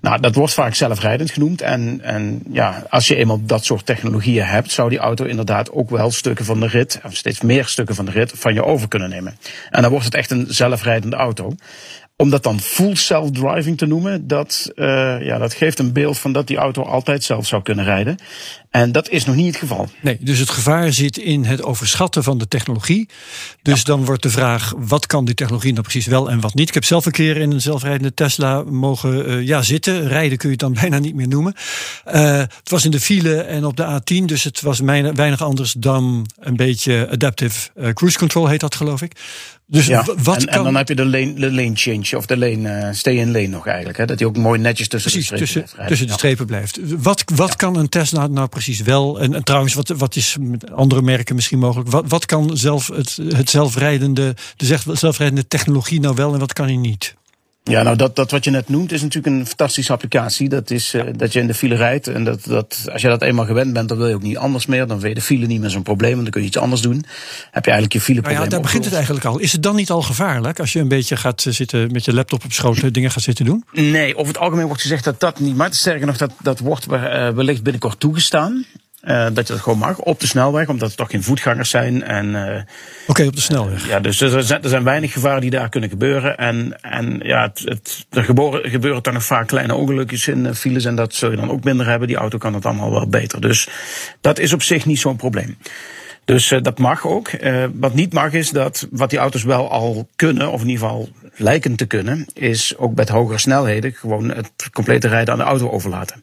Nou, 0.00 0.20
dat 0.20 0.34
wordt 0.34 0.54
vaak 0.54 0.74
zelfrijdend 0.74 1.30
genoemd. 1.30 1.62
En, 1.62 2.00
en 2.02 2.42
ja, 2.52 2.86
als 2.88 3.08
je 3.08 3.16
eenmaal 3.16 3.40
dat 3.44 3.64
soort 3.64 3.86
technologieën 3.86 4.44
hebt, 4.44 4.70
zou 4.70 4.88
die 4.88 4.98
auto 4.98 5.24
inderdaad 5.24 5.70
ook 5.70 5.90
wel 5.90 6.10
stukken 6.10 6.44
van 6.44 6.60
de 6.60 6.66
rit, 6.66 7.00
of 7.04 7.16
steeds 7.16 7.40
meer 7.40 7.66
stukken 7.66 7.94
van 7.94 8.04
de 8.04 8.10
rit, 8.10 8.32
van 8.34 8.54
je 8.54 8.64
over 8.64 8.88
kunnen 8.88 9.08
nemen. 9.08 9.38
En 9.70 9.82
dan 9.82 9.90
wordt 9.90 10.04
het 10.04 10.14
echt 10.14 10.30
een 10.30 10.46
zelfrijdende 10.48 11.16
auto 11.16 11.54
om 12.20 12.30
dat 12.30 12.42
dan 12.42 12.60
full 12.60 12.94
self-driving 12.94 13.78
te 13.78 13.86
noemen, 13.86 14.26
dat, 14.26 14.72
uh, 14.74 14.86
ja, 15.20 15.38
dat 15.38 15.54
geeft 15.54 15.78
een 15.78 15.92
beeld 15.92 16.18
van 16.18 16.32
dat 16.32 16.46
die 16.46 16.56
auto 16.56 16.82
altijd 16.82 17.24
zelf 17.24 17.46
zou 17.46 17.62
kunnen 17.62 17.84
rijden. 17.84 18.18
En 18.78 18.92
dat 18.92 19.08
is 19.08 19.24
nog 19.24 19.36
niet 19.36 19.46
het 19.46 19.56
geval. 19.56 19.88
Nee, 20.00 20.16
dus 20.20 20.38
het 20.38 20.50
gevaar 20.50 20.92
zit 20.92 21.18
in 21.18 21.44
het 21.44 21.62
overschatten 21.62 22.22
van 22.22 22.38
de 22.38 22.48
technologie. 22.48 23.08
Dus 23.62 23.84
dan 23.84 24.04
wordt 24.04 24.22
de 24.22 24.30
vraag, 24.30 24.74
wat 24.76 25.06
kan 25.06 25.24
die 25.24 25.34
technologie 25.34 25.70
nou 25.72 25.82
precies 25.82 26.06
wel 26.06 26.30
en 26.30 26.40
wat 26.40 26.54
niet? 26.54 26.68
Ik 26.68 26.74
heb 26.74 26.84
zelf 26.84 27.06
een 27.06 27.12
keer 27.12 27.36
in 27.36 27.50
een 27.50 27.60
zelfrijdende 27.60 28.14
Tesla 28.14 28.62
mogen 28.62 29.30
uh, 29.30 29.46
ja, 29.46 29.62
zitten. 29.62 30.08
Rijden 30.08 30.38
kun 30.38 30.48
je 30.48 30.54
het 30.54 30.64
dan 30.64 30.72
bijna 30.82 30.98
niet 30.98 31.14
meer 31.14 31.28
noemen. 31.28 31.54
Uh, 32.06 32.38
het 32.38 32.70
was 32.70 32.84
in 32.84 32.90
de 32.90 33.00
file 33.00 33.40
en 33.40 33.64
op 33.64 33.76
de 33.76 34.00
A10, 34.00 34.24
dus 34.24 34.44
het 34.44 34.60
was 34.60 34.80
weinig 34.80 35.42
anders 35.42 35.72
dan 35.72 36.26
een 36.38 36.56
beetje 36.56 37.08
adaptive 37.10 37.70
cruise 37.94 38.18
control 38.18 38.46
heet 38.46 38.60
dat 38.60 38.74
geloof 38.74 39.02
ik. 39.02 39.12
Dus 39.70 39.86
ja, 39.86 40.04
wat 40.22 40.36
en, 40.36 40.44
kan... 40.46 40.54
en 40.54 40.64
dan 40.64 40.74
heb 40.74 40.88
je 40.88 40.94
de 40.94 41.04
lane, 41.04 41.34
de 41.34 41.52
lane 41.52 41.72
change 41.74 42.16
of 42.16 42.26
de 42.26 42.36
lane 42.36 42.86
uh, 42.86 42.88
stay 42.92 43.14
in 43.14 43.32
lane 43.32 43.46
nog 43.46 43.66
eigenlijk. 43.66 43.98
Hè? 43.98 44.06
Dat 44.06 44.18
hij 44.18 44.28
ook 44.28 44.36
mooi 44.36 44.60
netjes 44.60 44.88
tussen 44.88 45.10
precies, 45.10 45.28
de 45.28 45.36
strepen 45.36 45.54
tussen, 45.54 45.74
blijft. 45.74 45.90
Tussen 45.90 46.06
de 46.06 46.12
strepen 46.12 46.46
blijft. 46.46 46.78
Wat, 47.02 47.24
wat 47.34 47.48
ja. 47.48 47.54
kan 47.54 47.76
een 47.76 47.88
Tesla 47.88 48.26
nou 48.26 48.48
precies 48.48 48.67
wel? 48.76 49.20
En, 49.20 49.34
en, 49.34 49.44
trouwens, 49.44 49.74
wat, 49.74 49.88
wat 49.88 50.16
is 50.16 50.36
met 50.40 50.72
andere 50.72 51.02
merken 51.02 51.34
misschien 51.34 51.58
mogelijk? 51.58 51.90
Wat, 51.90 52.04
wat 52.08 52.26
kan 52.26 52.56
zelf 52.56 52.86
het, 52.86 53.18
het 53.28 53.50
zelfrijdende, 53.50 54.36
de 54.56 54.78
zelfrijdende 54.92 55.46
technologie 55.46 56.00
nou 56.00 56.14
wel 56.14 56.32
en 56.32 56.38
wat 56.38 56.52
kan 56.52 56.66
hij 56.66 56.76
niet? 56.76 57.16
Ja, 57.68 57.82
nou 57.82 57.96
dat, 57.96 58.16
dat 58.16 58.30
wat 58.30 58.44
je 58.44 58.50
net 58.50 58.68
noemt 58.68 58.92
is 58.92 59.02
natuurlijk 59.02 59.36
een 59.36 59.46
fantastische 59.46 59.92
applicatie. 59.92 60.48
Dat 60.48 60.70
is 60.70 60.94
uh, 60.94 61.02
dat 61.16 61.32
je 61.32 61.40
in 61.40 61.46
de 61.46 61.54
file 61.54 61.74
rijdt. 61.74 62.06
En 62.06 62.24
dat, 62.24 62.44
dat, 62.44 62.88
als 62.92 63.02
je 63.02 63.08
dat 63.08 63.22
eenmaal 63.22 63.44
gewend 63.44 63.72
bent, 63.72 63.88
dan 63.88 63.98
wil 63.98 64.08
je 64.08 64.14
ook 64.14 64.22
niet 64.22 64.36
anders 64.36 64.66
meer. 64.66 64.86
Dan 64.86 65.00
vind 65.00 65.08
je 65.08 65.14
de 65.14 65.26
file 65.26 65.46
niet 65.46 65.60
meer 65.60 65.70
zo'n 65.70 65.82
probleem. 65.82 66.22
Dan 66.22 66.30
kun 66.30 66.40
je 66.40 66.46
iets 66.46 66.56
anders 66.56 66.80
doen. 66.80 67.04
Heb 67.50 67.64
je 67.64 67.70
eigenlijk 67.70 67.92
je 67.92 68.00
fileprobleem 68.00 68.34
nou 68.34 68.44
ja, 68.44 68.50
daar 68.50 68.60
begint 68.60 68.84
het 68.84 68.94
eigenlijk 68.94 69.24
al. 69.24 69.38
Is 69.38 69.52
het 69.52 69.62
dan 69.62 69.76
niet 69.76 69.90
al 69.90 70.02
gevaarlijk 70.02 70.60
als 70.60 70.72
je 70.72 70.80
een 70.80 70.88
beetje 70.88 71.16
gaat 71.16 71.46
zitten 71.48 71.92
met 71.92 72.04
je 72.04 72.14
laptop 72.14 72.44
op 72.44 72.52
schoot 72.52 72.94
dingen 72.94 73.10
gaat 73.10 73.22
zitten 73.22 73.44
doen? 73.44 73.64
Nee, 73.72 74.16
over 74.16 74.32
het 74.32 74.42
algemeen 74.42 74.66
wordt 74.66 74.82
gezegd 74.82 75.04
dat 75.04 75.20
dat 75.20 75.40
niet. 75.40 75.56
Maar 75.56 75.74
sterker 75.74 76.06
nog, 76.06 76.16
dat, 76.16 76.32
dat 76.42 76.58
wordt 76.58 76.86
wellicht 76.86 77.62
binnenkort 77.62 78.00
toegestaan. 78.00 78.64
Uh, 79.04 79.26
dat 79.32 79.46
je 79.46 79.52
dat 79.52 79.62
gewoon 79.62 79.78
mag 79.78 79.98
op 79.98 80.20
de 80.20 80.26
snelweg, 80.26 80.68
omdat 80.68 80.90
er 80.90 80.96
toch 80.96 81.10
geen 81.10 81.22
voetgangers 81.22 81.70
zijn. 81.70 82.02
En, 82.02 82.26
uh, 82.26 82.42
Oké, 82.42 82.64
okay, 83.06 83.26
op 83.26 83.34
de 83.34 83.40
snelweg. 83.40 83.88
Ja, 83.88 84.00
dus 84.00 84.20
er 84.20 84.42
zijn, 84.42 84.62
er 84.62 84.68
zijn 84.68 84.84
weinig 84.84 85.12
gevaren 85.12 85.40
die 85.40 85.50
daar 85.50 85.68
kunnen 85.68 85.90
gebeuren. 85.90 86.36
En, 86.36 86.82
en 86.82 87.20
ja, 87.22 87.42
het, 87.42 87.62
het, 87.64 88.06
er 88.10 88.24
gebeuren, 88.24 88.70
gebeuren 88.70 89.02
dan 89.02 89.12
nog 89.12 89.24
vaak 89.24 89.46
kleine 89.46 89.74
ongelukjes 89.74 90.28
in 90.28 90.44
uh, 90.44 90.52
files. 90.52 90.84
En 90.84 90.94
dat 90.94 91.14
zul 91.14 91.30
je 91.30 91.36
dan 91.36 91.50
ook 91.50 91.64
minder 91.64 91.86
hebben. 91.86 92.08
Die 92.08 92.16
auto 92.16 92.38
kan 92.38 92.54
het 92.54 92.66
allemaal 92.66 92.90
wel 92.90 93.08
beter. 93.08 93.40
Dus 93.40 93.68
dat 94.20 94.38
is 94.38 94.52
op 94.52 94.62
zich 94.62 94.86
niet 94.86 94.98
zo'n 94.98 95.16
probleem. 95.16 95.56
Dus 96.24 96.54
dat 96.62 96.78
mag 96.78 97.06
ook. 97.06 97.30
Wat 97.72 97.94
niet 97.94 98.12
mag 98.12 98.32
is 98.32 98.50
dat 98.50 98.86
wat 98.90 99.10
die 99.10 99.18
auto's 99.18 99.42
wel 99.42 99.70
al 99.70 100.08
kunnen, 100.16 100.50
of 100.52 100.60
in 100.60 100.68
ieder 100.68 100.82
geval 100.82 101.08
lijken 101.36 101.76
te 101.76 101.86
kunnen, 101.86 102.26
is 102.34 102.76
ook 102.76 102.94
met 102.94 103.08
hogere 103.08 103.38
snelheden 103.38 103.92
gewoon 103.92 104.28
het 104.28 104.70
complete 104.72 105.08
rijden 105.08 105.32
aan 105.32 105.38
de 105.38 105.44
auto 105.44 105.70
overlaten. 105.70 106.22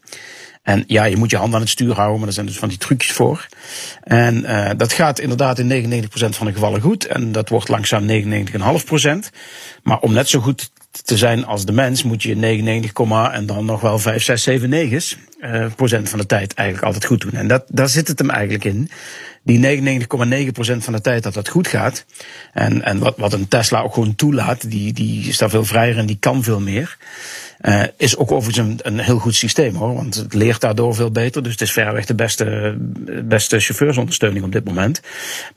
En 0.66 0.84
ja, 0.86 1.04
je 1.04 1.16
moet 1.16 1.30
je 1.30 1.36
hand 1.36 1.54
aan 1.54 1.60
het 1.60 1.68
stuur 1.68 1.94
houden, 1.94 2.18
maar 2.18 2.28
er 2.28 2.34
zijn 2.34 2.46
dus 2.46 2.58
van 2.58 2.68
die 2.68 2.78
trucjes 2.78 3.12
voor. 3.12 3.46
En 4.02 4.42
uh, 4.42 4.70
dat 4.76 4.92
gaat 4.92 5.18
inderdaad 5.18 5.58
in 5.58 6.02
99% 6.02 6.08
van 6.08 6.46
de 6.46 6.52
gevallen 6.52 6.80
goed. 6.80 7.06
En 7.06 7.32
dat 7.32 7.48
wordt 7.48 7.68
langzaam 7.68 8.06
99,5%. 8.08 8.12
Maar 9.82 10.00
om 10.00 10.12
net 10.12 10.28
zo 10.28 10.40
goed 10.40 10.70
te 11.04 11.16
zijn 11.16 11.44
als 11.44 11.64
de 11.64 11.72
mens, 11.72 12.02
moet 12.02 12.22
je 12.22 12.36
99, 12.36 13.32
en 13.32 13.46
dan 13.46 13.64
nog 13.64 13.80
wel 13.80 13.98
5, 13.98 14.22
6, 14.22 14.42
7, 14.42 14.68
9 14.68 15.02
uh, 15.40 15.66
procent 15.76 16.08
van 16.08 16.18
de 16.18 16.26
tijd 16.26 16.54
eigenlijk 16.54 16.86
altijd 16.86 17.06
goed 17.06 17.20
doen. 17.20 17.32
En 17.32 17.48
dat, 17.48 17.64
daar 17.68 17.88
zit 17.88 18.08
het 18.08 18.18
hem 18.18 18.30
eigenlijk 18.30 18.64
in. 18.64 18.90
Die 19.42 19.80
99,9% 20.02 20.76
van 20.76 20.92
de 20.92 21.00
tijd 21.00 21.22
dat 21.22 21.34
dat 21.34 21.48
goed 21.48 21.68
gaat. 21.68 22.04
En, 22.52 22.82
en 22.82 22.98
wat, 22.98 23.16
wat 23.16 23.32
een 23.32 23.48
Tesla 23.48 23.80
ook 23.80 23.94
gewoon 23.94 24.14
toelaat, 24.14 24.70
die, 24.70 24.92
die 24.92 25.28
is 25.28 25.38
daar 25.38 25.50
veel 25.50 25.64
vrijer 25.64 25.98
en 25.98 26.06
die 26.06 26.16
kan 26.20 26.42
veel 26.42 26.60
meer. 26.60 26.96
Uh, 27.60 27.82
is 27.96 28.16
ook 28.16 28.32
overigens 28.32 28.68
een, 28.68 28.78
een 28.82 28.98
heel 28.98 29.18
goed 29.18 29.34
systeem 29.34 29.74
hoor. 29.74 29.94
Want 29.94 30.14
het 30.14 30.34
leert 30.34 30.60
daardoor 30.60 30.94
veel 30.94 31.10
beter. 31.10 31.42
Dus 31.42 31.52
het 31.52 31.60
is 31.60 31.72
verreweg 31.72 32.06
de 32.06 32.14
beste, 32.14 32.76
beste 33.24 33.60
chauffeursondersteuning 33.60 34.44
op 34.44 34.52
dit 34.52 34.64
moment. 34.64 35.00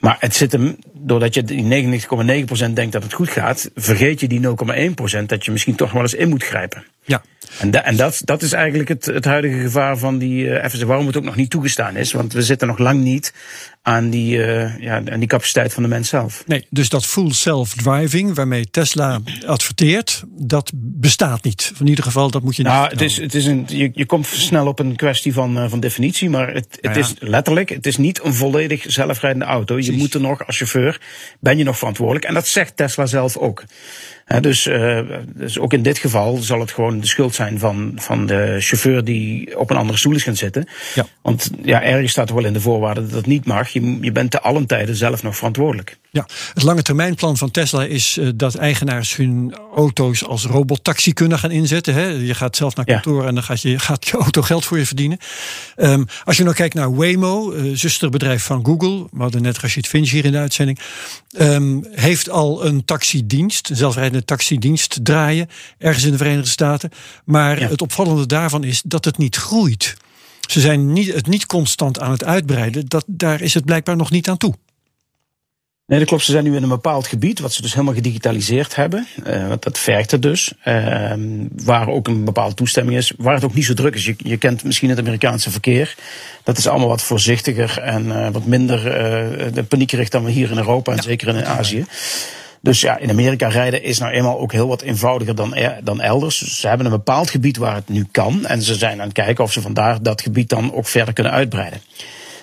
Maar 0.00 0.16
het 0.20 0.34
zit 0.34 0.52
hem, 0.52 0.76
doordat 0.92 1.34
je 1.34 1.44
die 1.44 1.90
99,9% 2.68 2.72
denkt 2.72 2.92
dat 2.92 3.02
het 3.02 3.12
goed 3.12 3.30
gaat, 3.30 3.70
vergeet 3.74 4.20
je 4.20 4.28
die 4.28 4.40
0,1% 5.20 5.26
dat 5.26 5.44
je 5.44 5.50
misschien 5.50 5.74
toch 5.74 5.92
wel 5.92 6.02
eens 6.02 6.14
in 6.14 6.28
moet 6.28 6.44
grijpen. 6.44 6.84
Ja. 7.10 7.22
En, 7.58 7.70
da, 7.70 7.84
en 7.84 7.96
dat, 7.96 8.20
dat 8.24 8.42
is 8.42 8.52
eigenlijk 8.52 8.88
het, 8.88 9.04
het 9.04 9.24
huidige 9.24 9.58
gevaar 9.60 9.98
van 9.98 10.18
die 10.18 10.44
uh, 10.44 10.66
FSD, 10.68 10.82
waarom 10.82 11.06
het 11.06 11.16
ook 11.16 11.24
nog 11.24 11.36
niet 11.36 11.50
toegestaan 11.50 11.96
is. 11.96 12.12
Want 12.12 12.32
we 12.32 12.42
zitten 12.42 12.68
nog 12.68 12.78
lang 12.78 13.00
niet 13.00 13.32
aan 13.82 14.10
die, 14.10 14.36
uh, 14.36 14.78
ja, 14.78 15.02
aan 15.10 15.18
die 15.18 15.28
capaciteit 15.28 15.74
van 15.74 15.82
de 15.82 15.88
mens 15.88 16.08
zelf. 16.08 16.42
Nee, 16.46 16.66
dus 16.70 16.88
dat 16.88 17.06
full 17.06 17.32
self-driving 17.32 18.34
waarmee 18.34 18.70
Tesla 18.70 19.20
adverteert, 19.46 20.24
dat 20.28 20.70
bestaat 20.74 21.44
niet. 21.44 21.72
In 21.78 21.86
ieder 21.86 22.04
geval, 22.04 22.30
dat 22.30 22.42
moet 22.42 22.56
je 22.56 22.62
nou, 22.62 22.82
niet. 22.82 22.90
Het 22.90 23.00
is, 23.00 23.16
het 23.16 23.34
is 23.34 23.46
een, 23.46 23.64
je, 23.68 23.90
je 23.92 24.06
komt 24.06 24.26
snel 24.26 24.66
op 24.66 24.78
een 24.78 24.96
kwestie 24.96 25.32
van, 25.32 25.58
uh, 25.58 25.64
van 25.68 25.80
definitie, 25.80 26.30
maar 26.30 26.54
het, 26.54 26.78
het 26.80 26.94
ja. 26.94 27.00
is 27.00 27.14
letterlijk, 27.18 27.68
het 27.68 27.86
is 27.86 27.96
niet 27.96 28.24
een 28.24 28.34
volledig 28.34 28.84
zelfrijdende 28.88 29.44
auto. 29.44 29.74
Je 29.76 29.82
Precies. 29.82 30.00
moet 30.00 30.14
er 30.14 30.20
nog 30.20 30.46
als 30.46 30.56
chauffeur, 30.56 31.00
ben 31.40 31.58
je 31.58 31.64
nog 31.64 31.78
verantwoordelijk. 31.78 32.24
En 32.24 32.34
dat 32.34 32.46
zegt 32.46 32.76
Tesla 32.76 33.06
zelf 33.06 33.36
ook. 33.36 33.64
He, 34.24 34.40
dus, 34.40 34.66
uh, 34.66 35.00
dus 35.34 35.58
ook 35.58 35.72
in 35.72 35.82
dit 35.82 35.98
geval 35.98 36.36
zal 36.36 36.60
het 36.60 36.72
gewoon 36.72 37.00
de 37.00 37.06
schuld 37.06 37.34
zijn 37.34 37.58
van, 37.58 37.92
van 37.96 38.26
de 38.26 38.56
chauffeur 38.58 39.04
die 39.04 39.58
op 39.58 39.70
een 39.70 39.76
andere 39.76 39.98
stoel 39.98 40.14
is 40.14 40.22
gaan 40.22 40.36
zitten. 40.36 40.68
Ja. 40.94 41.06
Want 41.22 41.50
ja, 41.62 41.82
ergens 41.82 42.10
staat 42.10 42.28
er 42.28 42.34
wel 42.34 42.44
in 42.44 42.52
de 42.52 42.60
voorwaarden 42.60 43.04
dat 43.04 43.12
dat 43.12 43.26
niet 43.26 43.46
mag. 43.46 43.69
Je, 43.72 43.98
je 44.00 44.12
bent 44.12 44.30
te 44.30 44.40
allen 44.40 44.66
tijden 44.66 44.96
zelf 44.96 45.22
nog 45.22 45.36
verantwoordelijk. 45.36 45.98
Ja, 46.12 46.26
het 46.54 46.62
lange 46.62 46.82
termijnplan 46.82 47.36
van 47.36 47.50
Tesla 47.50 47.84
is 47.84 48.16
uh, 48.16 48.28
dat 48.34 48.54
eigenaars 48.54 49.16
hun 49.16 49.54
auto's 49.74 50.24
als 50.24 50.44
robottaxi 50.44 51.12
kunnen 51.12 51.38
gaan 51.38 51.50
inzetten. 51.50 51.94
Hè. 51.94 52.06
Je 52.06 52.34
gaat 52.34 52.56
zelf 52.56 52.76
naar 52.76 52.84
kantoor 52.84 53.22
ja. 53.22 53.28
en 53.28 53.34
dan 53.34 53.42
gaat 53.42 53.60
je, 53.60 53.78
gaat 53.78 54.06
je 54.08 54.16
auto 54.16 54.42
geld 54.42 54.64
voor 54.64 54.78
je 54.78 54.86
verdienen. 54.86 55.18
Um, 55.76 56.06
als 56.24 56.36
je 56.36 56.42
nou 56.42 56.54
kijkt 56.54 56.74
naar 56.74 56.94
Waymo, 56.94 57.52
uh, 57.52 57.76
zusterbedrijf 57.76 58.44
van 58.44 58.64
Google, 58.64 59.06
we 59.12 59.22
hadden 59.22 59.42
net 59.42 59.58
Rashid 59.58 59.86
Finch 59.86 60.10
hier 60.10 60.24
in 60.24 60.32
de 60.32 60.38
uitzending, 60.38 60.78
um, 61.38 61.86
heeft 61.90 62.30
al 62.30 62.64
een 62.64 62.84
taxidienst, 62.84 63.70
een 63.70 63.76
zelfrijdende 63.76 64.24
taxidienst 64.24 64.98
draaien, 65.02 65.48
ergens 65.78 66.04
in 66.04 66.10
de 66.10 66.16
Verenigde 66.16 66.50
Staten. 66.50 66.90
Maar 67.24 67.60
ja. 67.60 67.68
het 67.68 67.82
opvallende 67.82 68.26
daarvan 68.26 68.64
is 68.64 68.82
dat 68.84 69.04
het 69.04 69.18
niet 69.18 69.36
groeit. 69.36 69.96
Ze 70.50 70.60
zijn 70.60 70.92
niet, 70.92 71.14
het 71.14 71.26
niet 71.26 71.46
constant 71.46 72.00
aan 72.00 72.10
het 72.10 72.24
uitbreiden. 72.24 72.86
Dat, 72.86 73.04
daar 73.06 73.40
is 73.40 73.54
het 73.54 73.64
blijkbaar 73.64 73.96
nog 73.96 74.10
niet 74.10 74.28
aan 74.28 74.36
toe. 74.36 74.54
Nee, 75.86 75.98
dat 75.98 76.08
klopt. 76.08 76.24
Ze 76.24 76.32
zijn 76.32 76.44
nu 76.44 76.56
in 76.56 76.62
een 76.62 76.68
bepaald 76.68 77.06
gebied, 77.06 77.40
wat 77.40 77.52
ze 77.52 77.62
dus 77.62 77.72
helemaal 77.72 77.94
gedigitaliseerd 77.94 78.76
hebben. 78.76 79.06
Uh, 79.26 79.48
want 79.48 79.62
dat 79.62 79.84
werkte 79.84 80.18
dus. 80.18 80.52
Uh, 80.64 81.12
waar 81.64 81.88
ook 81.88 82.08
een 82.08 82.24
bepaalde 82.24 82.54
toestemming 82.54 82.96
is. 82.96 83.12
Waar 83.16 83.34
het 83.34 83.44
ook 83.44 83.54
niet 83.54 83.64
zo 83.64 83.74
druk 83.74 83.94
is. 83.94 84.04
Je, 84.04 84.14
je 84.18 84.36
kent 84.36 84.64
misschien 84.64 84.88
het 84.88 84.98
Amerikaanse 84.98 85.50
verkeer. 85.50 85.96
Dat 86.42 86.58
is 86.58 86.66
allemaal 86.66 86.88
wat 86.88 87.02
voorzichtiger 87.02 87.78
en 87.78 88.06
uh, 88.06 88.28
wat 88.30 88.46
minder 88.46 88.82
de 89.54 89.62
paniekerig 89.62 90.08
dan 90.08 90.24
we 90.24 90.30
hier 90.30 90.50
in 90.50 90.56
Europa 90.56 90.90
en 90.90 90.96
ja, 90.96 91.02
zeker 91.02 91.28
in 91.28 91.46
Azië. 91.46 91.84
Dus 92.60 92.80
ja, 92.80 92.98
in 92.98 93.10
Amerika 93.10 93.48
rijden 93.48 93.82
is 93.82 93.98
nou 93.98 94.12
eenmaal 94.12 94.38
ook 94.38 94.52
heel 94.52 94.68
wat 94.68 94.82
eenvoudiger 94.82 95.34
dan, 95.34 95.56
dan 95.82 96.00
elders. 96.00 96.58
Ze 96.60 96.68
hebben 96.68 96.86
een 96.86 96.92
bepaald 96.92 97.30
gebied 97.30 97.56
waar 97.56 97.74
het 97.74 97.88
nu 97.88 98.06
kan. 98.10 98.46
En 98.46 98.62
ze 98.62 98.74
zijn 98.74 99.00
aan 99.00 99.06
het 99.06 99.12
kijken 99.12 99.44
of 99.44 99.52
ze 99.52 99.60
vandaar 99.60 100.02
dat 100.02 100.22
gebied 100.22 100.48
dan 100.48 100.74
ook 100.74 100.86
verder 100.86 101.14
kunnen 101.14 101.32
uitbreiden. 101.32 101.80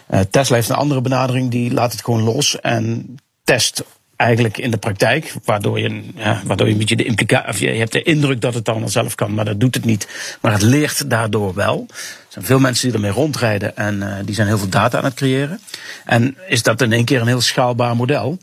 Uh, 0.10 0.20
Tesla 0.30 0.56
heeft 0.56 0.70
een 0.70 0.76
andere 0.76 1.02
benadering, 1.02 1.52
die 1.52 1.74
laat 1.74 1.92
het 1.92 2.04
gewoon 2.04 2.22
los 2.22 2.60
en 2.60 3.18
test 3.44 3.84
eigenlijk 4.16 4.58
in 4.58 4.72
de 4.72 4.78
praktijk, 4.78 5.34
waardoor 5.44 5.80
je, 5.80 6.02
ja, 6.16 6.42
waardoor 6.46 6.68
je 6.68 6.74
een 6.74 6.80
beetje 6.80 6.96
de 6.96 7.04
implicatie, 7.04 7.72
je 7.72 7.80
hebt 7.80 7.92
de 7.92 8.04
indruk 8.04 8.42
dat 8.42 8.54
het 8.54 8.70
allemaal 8.70 8.90
zelf 8.90 9.16
kan, 9.16 9.34
maar 9.34 9.46
dat 9.46 9.60
doet 9.60 9.76
het 9.76 9.86
niet. 9.86 10.08
Maar 10.42 10.52
het 10.52 10.62
leert 10.62 11.10
daardoor 11.10 11.54
wel. 11.54 11.86
Er 11.90 11.96
zijn 12.28 12.46
veel 12.46 12.60
mensen 12.60 12.88
die 12.88 12.96
ermee 12.96 13.12
rondrijden 13.12 13.78
en 13.78 13.96
uh, 13.96 14.16
die 14.26 14.36
zijn 14.36 14.48
heel 14.48 14.58
veel 14.58 14.70
data 14.70 14.98
aan 14.98 15.04
het 15.04 15.14
creëren. 15.14 15.60
En 16.06 16.38
is 16.48 16.64
dat 16.64 16.82
in 16.82 16.92
één 16.94 17.06
keer 17.06 17.22
een 17.22 17.28
heel 17.28 17.42
schaalbaar 17.42 17.96
model. 17.96 18.38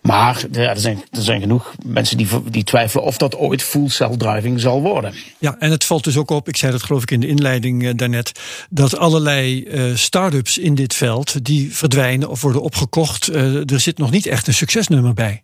Maar 0.00 0.44
er, 0.52 0.80
zijn, 0.80 1.02
er 1.10 1.22
zijn 1.22 1.40
genoeg 1.40 1.74
mensen 1.84 2.16
die, 2.16 2.28
die 2.50 2.64
twijfelen 2.64 3.04
of 3.04 3.16
dat 3.16 3.36
ooit 3.36 3.62
full 3.62 3.88
self-driving 3.88 4.60
zal 4.60 4.80
worden. 4.82 5.14
Ja, 5.38 5.56
en 5.58 5.70
het 5.70 5.84
valt 5.84 6.04
dus 6.04 6.16
ook 6.16 6.30
op, 6.30 6.48
ik 6.48 6.56
zei 6.56 6.72
dat 6.72 6.82
geloof 6.82 7.02
ik 7.02 7.10
in 7.10 7.20
de 7.20 7.26
inleiding 7.26 7.82
uh, 7.82 7.90
daarnet, 7.96 8.40
dat 8.70 8.96
allerlei 8.96 9.64
uh, 9.64 9.96
start-ups 9.96 10.58
in 10.58 10.74
dit 10.74 10.94
veld, 10.94 11.44
die 11.44 11.74
verdwijnen 11.74 12.28
of 12.28 12.40
worden 12.40 12.62
opgekocht. 12.62 13.30
Uh, 13.30 13.70
er 13.70 13.80
zit 13.80 13.98
nog 13.98 14.10
niet 14.10 14.26
echt 14.26 14.46
een 14.46 14.54
succesnummer 14.54 15.14
bij. 15.14 15.42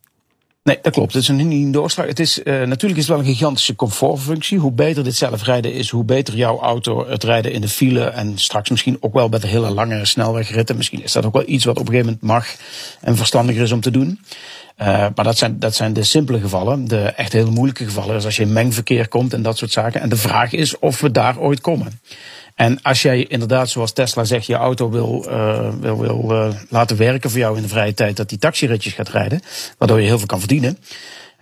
Nee, 0.66 0.78
dat 0.82 0.92
klopt. 0.92 1.12
Het 1.12 1.22
is 1.22 1.28
een, 1.28 1.38
een 1.38 1.70
doorslag. 1.70 2.06
Het 2.06 2.20
is, 2.20 2.38
uh, 2.38 2.44
natuurlijk 2.44 3.00
is 3.00 3.08
het 3.08 3.16
wel 3.16 3.18
een 3.18 3.34
gigantische 3.34 3.74
comfortfunctie. 3.74 4.58
Hoe 4.58 4.72
beter 4.72 5.04
dit 5.04 5.16
zelfrijden 5.16 5.72
is, 5.72 5.90
hoe 5.90 6.04
beter 6.04 6.36
jouw 6.36 6.60
auto 6.60 7.08
het 7.08 7.24
rijden 7.24 7.52
in 7.52 7.60
de 7.60 7.68
file. 7.68 8.04
En 8.04 8.38
straks 8.38 8.70
misschien 8.70 8.96
ook 9.00 9.12
wel 9.12 9.28
bij 9.28 9.38
de 9.38 9.46
hele 9.46 9.70
lange 9.70 10.04
snelwegritten. 10.04 10.76
Misschien 10.76 11.02
is 11.02 11.12
dat 11.12 11.26
ook 11.26 11.32
wel 11.32 11.42
iets 11.46 11.64
wat 11.64 11.78
op 11.78 11.86
een 11.86 11.92
gegeven 11.92 12.18
moment 12.22 12.22
mag 12.22 12.56
en 13.00 13.16
verstandiger 13.16 13.62
is 13.62 13.72
om 13.72 13.80
te 13.80 13.90
doen. 13.90 14.20
Uh, 14.80 14.86
maar 14.86 15.24
dat 15.24 15.38
zijn, 15.38 15.58
dat 15.58 15.74
zijn 15.74 15.92
de 15.92 16.02
simpele 16.02 16.40
gevallen. 16.40 16.88
De 16.88 17.02
echt 17.02 17.32
hele 17.32 17.50
moeilijke 17.50 17.84
gevallen 17.84 18.16
is 18.16 18.24
als 18.24 18.36
je 18.36 18.42
in 18.42 18.52
mengverkeer 18.52 19.08
komt 19.08 19.32
en 19.32 19.42
dat 19.42 19.58
soort 19.58 19.70
zaken. 19.70 20.00
En 20.00 20.08
de 20.08 20.16
vraag 20.16 20.52
is 20.52 20.78
of 20.78 21.00
we 21.00 21.10
daar 21.10 21.38
ooit 21.38 21.60
komen. 21.60 22.00
En 22.54 22.82
als 22.82 23.02
jij 23.02 23.24
inderdaad, 23.24 23.70
zoals 23.70 23.92
Tesla 23.92 24.24
zegt, 24.24 24.46
je 24.46 24.54
auto 24.54 24.90
wil, 24.90 25.26
uh, 25.28 25.68
wil, 25.80 25.98
wil 25.98 26.26
uh, 26.30 26.48
laten 26.68 26.96
werken 26.96 27.30
voor 27.30 27.38
jou 27.38 27.56
in 27.56 27.62
de 27.62 27.68
vrije 27.68 27.94
tijd, 27.94 28.16
dat 28.16 28.28
die 28.28 28.38
taxiritjes 28.38 28.92
gaat 28.92 29.08
rijden, 29.08 29.40
waardoor 29.78 30.00
je 30.00 30.06
heel 30.06 30.18
veel 30.18 30.26
kan 30.26 30.38
verdienen. 30.38 30.78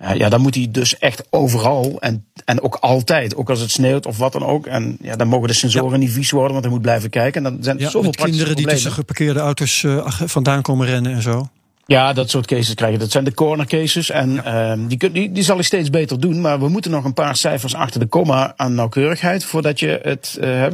Uh, 0.01 0.15
ja, 0.15 0.29
dan 0.29 0.41
moet 0.41 0.55
hij 0.55 0.67
dus 0.71 0.97
echt 0.97 1.23
overal 1.29 1.97
en, 1.99 2.25
en 2.45 2.61
ook 2.61 2.75
altijd, 2.75 3.35
ook 3.35 3.49
als 3.49 3.59
het 3.59 3.71
sneeuwt 3.71 4.05
of 4.05 4.17
wat 4.17 4.31
dan 4.31 4.45
ook. 4.45 4.65
En 4.65 4.97
ja, 5.01 5.15
dan 5.15 5.27
mogen 5.27 5.47
de 5.47 5.53
sensoren 5.53 5.91
ja. 5.91 5.97
niet 5.97 6.11
vies 6.11 6.31
worden, 6.31 6.51
want 6.51 6.63
hij 6.63 6.73
moet 6.73 6.81
blijven 6.81 7.09
kijken. 7.09 7.45
En 7.45 7.53
dan 7.53 7.63
zijn 7.63 7.77
er 7.77 7.83
ja, 7.83 7.89
zoveel 7.89 8.11
kinderen 8.11 8.55
die 8.55 8.67
tussen 8.67 8.91
geparkeerde 8.91 9.39
auto's 9.39 9.85
vandaan 10.25 10.61
komen 10.61 10.87
rennen 10.87 11.13
en 11.13 11.21
zo. 11.21 11.49
Ja, 11.85 12.13
dat 12.13 12.29
soort 12.29 12.47
cases 12.47 12.73
krijgen. 12.73 12.99
Dat 12.99 13.11
zijn 13.11 13.23
de 13.23 13.33
corner 13.33 13.65
cases. 13.65 14.09
En 14.09 14.33
ja. 14.33 14.75
uh, 14.75 14.83
die, 14.87 15.11
die, 15.11 15.31
die 15.31 15.43
zal 15.43 15.55
hij 15.55 15.63
steeds 15.63 15.89
beter 15.89 16.19
doen. 16.19 16.41
Maar 16.41 16.59
we 16.59 16.69
moeten 16.69 16.91
nog 16.91 17.03
een 17.03 17.13
paar 17.13 17.35
cijfers 17.35 17.75
achter 17.75 17.99
de 17.99 18.05
komma 18.05 18.53
aan 18.55 18.73
nauwkeurigheid. 18.73 19.45
Voordat 19.45 19.79
je 19.79 19.99
het 20.03 20.37
uh, 20.41 20.65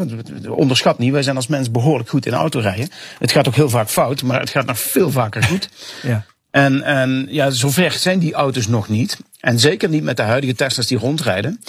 onderschat 0.49 0.97
niet. 0.97 1.11
Wij 1.11 1.23
zijn 1.23 1.35
als 1.35 1.47
mens 1.47 1.71
behoorlijk 1.71 2.09
goed 2.09 2.25
in 2.25 2.33
autorijden. 2.33 2.89
Het 3.19 3.31
gaat 3.31 3.47
ook 3.47 3.55
heel 3.55 3.69
vaak 3.69 3.89
fout, 3.89 4.23
maar 4.23 4.39
het 4.39 4.49
gaat 4.49 4.65
nog 4.65 4.79
veel 4.79 5.11
vaker 5.11 5.43
goed. 5.43 5.69
ja. 6.01 6.25
En, 6.51 6.83
en 6.83 7.27
ja, 7.29 7.49
zover 7.49 7.91
zijn 7.91 8.19
die 8.19 8.33
auto's 8.33 8.67
nog 8.67 8.89
niet. 8.89 9.17
En 9.39 9.59
zeker 9.59 9.89
niet 9.89 10.03
met 10.03 10.17
de 10.17 10.23
huidige 10.23 10.55
Tesla's 10.55 10.87
die 10.87 10.97
rondrijden. 10.97 11.59